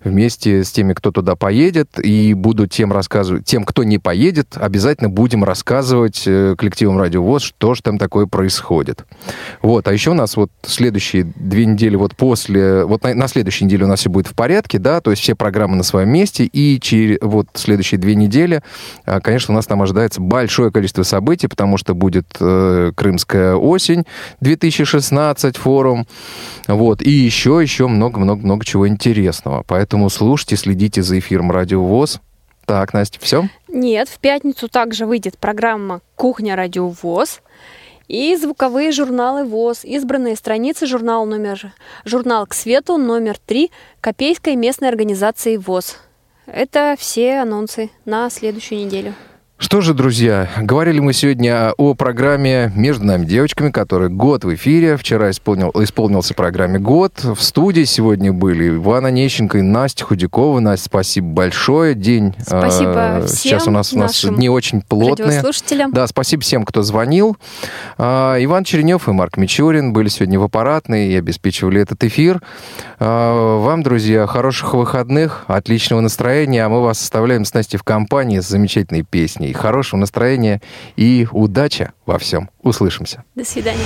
[0.04, 5.10] вместе с теми, кто туда поедет, и буду тем рассказывать, тем, кто не поедет, обязательно
[5.10, 9.04] будем рассказывать э, коллективам Радио ВОЗ, что же там такое происходит.
[9.60, 13.64] Вот, а еще у нас вот следующие две недели вот после, вот на, на следующей
[13.64, 16.44] неделе у нас все будет в порядке, да, то есть все программы на своем месте,
[16.44, 18.62] и через вот следующие две недели,
[19.20, 24.04] конечно, у нас там ожидается большое количество событий, потому что будет э, Крымская осень
[24.40, 26.06] 2016 форум,
[26.68, 29.64] вот, и еще, еще много-много-много чего интересного.
[29.66, 32.20] Поэтому слушайте, следите за эфиром Радио ВОЗ.
[32.64, 33.48] Так, Настя, все?
[33.68, 37.40] Нет, в пятницу также выйдет программа «Кухня Радио ВОЗ».
[38.08, 41.72] И звуковые журналы ВОЗ, избранные страницы журнал номер
[42.04, 43.70] журнал к свету номер 3
[44.00, 45.98] Копейской местной организации ВОЗ.
[46.46, 49.14] Это все анонсы на следующую неделю.
[49.62, 54.96] Что же, друзья, говорили мы сегодня о программе «Между нами девочками», которая год в эфире.
[54.96, 57.22] Вчера исполнил, исполнился программе год.
[57.22, 60.58] В студии сегодня были Иван Онищенко и Настя Худякова.
[60.58, 61.94] Настя, спасибо большое.
[61.94, 65.40] День Спасибо э, всем сейчас у нас, у нас дни очень плотные.
[65.92, 67.36] Да, спасибо всем, кто звонил.
[67.98, 72.42] А, Иван Черенев и Марк Мичурин были сегодня в аппаратной и обеспечивали этот эфир.
[72.98, 78.40] А, Вам, друзья, хороших выходных, отличного настроения, а мы вас оставляем с Настей в компании
[78.40, 79.51] с замечательной песней.
[79.52, 80.60] Хорошего настроения
[80.96, 82.50] и удачи во всем.
[82.62, 83.24] Услышимся.
[83.34, 83.84] До свидания.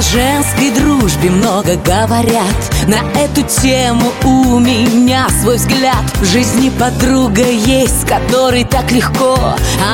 [0.00, 2.56] О женской дружбе много говорят.
[2.86, 6.02] На эту тему у меня свой взгляд.
[6.14, 9.36] В жизни подруга есть, которой так легко.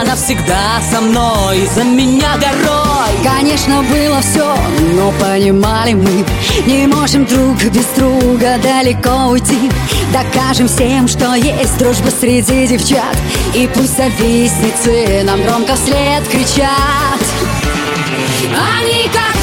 [0.01, 3.17] Она всегда со мной, за меня горой.
[3.25, 4.55] Конечно, было все,
[4.95, 6.25] но понимали мы
[6.67, 9.73] Не можем друг без друга далеко уйти.
[10.13, 13.17] Докажем всем, что есть дружба среди девчат.
[13.57, 17.19] И пусть завистницы нам громко вслед кричат.
[18.55, 19.36] Они, как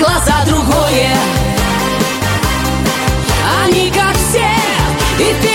[0.00, 1.14] глаза другое.
[3.62, 4.48] Они, как все,
[5.18, 5.49] и впереди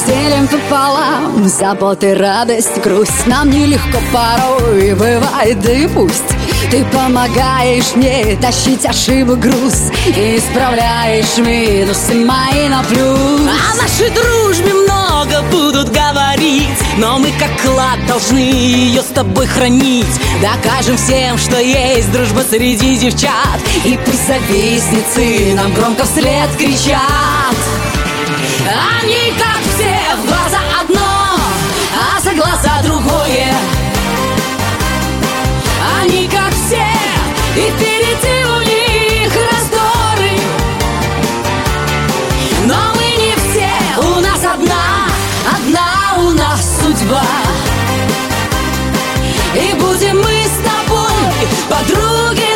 [0.00, 3.26] Разделим пополам заботы, радость, грусть.
[3.26, 6.24] Нам нелегко порой бывает, да и пусть.
[6.70, 9.90] Ты помогаешь мне тащить ошибок груз.
[10.06, 13.42] И исправляешь минусы мои на плюс.
[13.42, 20.06] О нашей дружбе много будут говорить Но мы как клад должны ее с тобой хранить.
[20.40, 23.60] Докажем всем, что есть дружба среди девчат.
[23.84, 27.56] И пусть завистницы нам громко вслед кричат.
[29.02, 29.59] Они, как
[33.10, 33.52] другое
[36.00, 36.86] Они, как все,
[37.56, 40.38] и впереди у них раздоры.
[42.66, 45.06] Но мы не все, у нас одна,
[45.46, 47.22] одна у нас судьба.
[49.54, 52.49] И будем мы с тобой подруги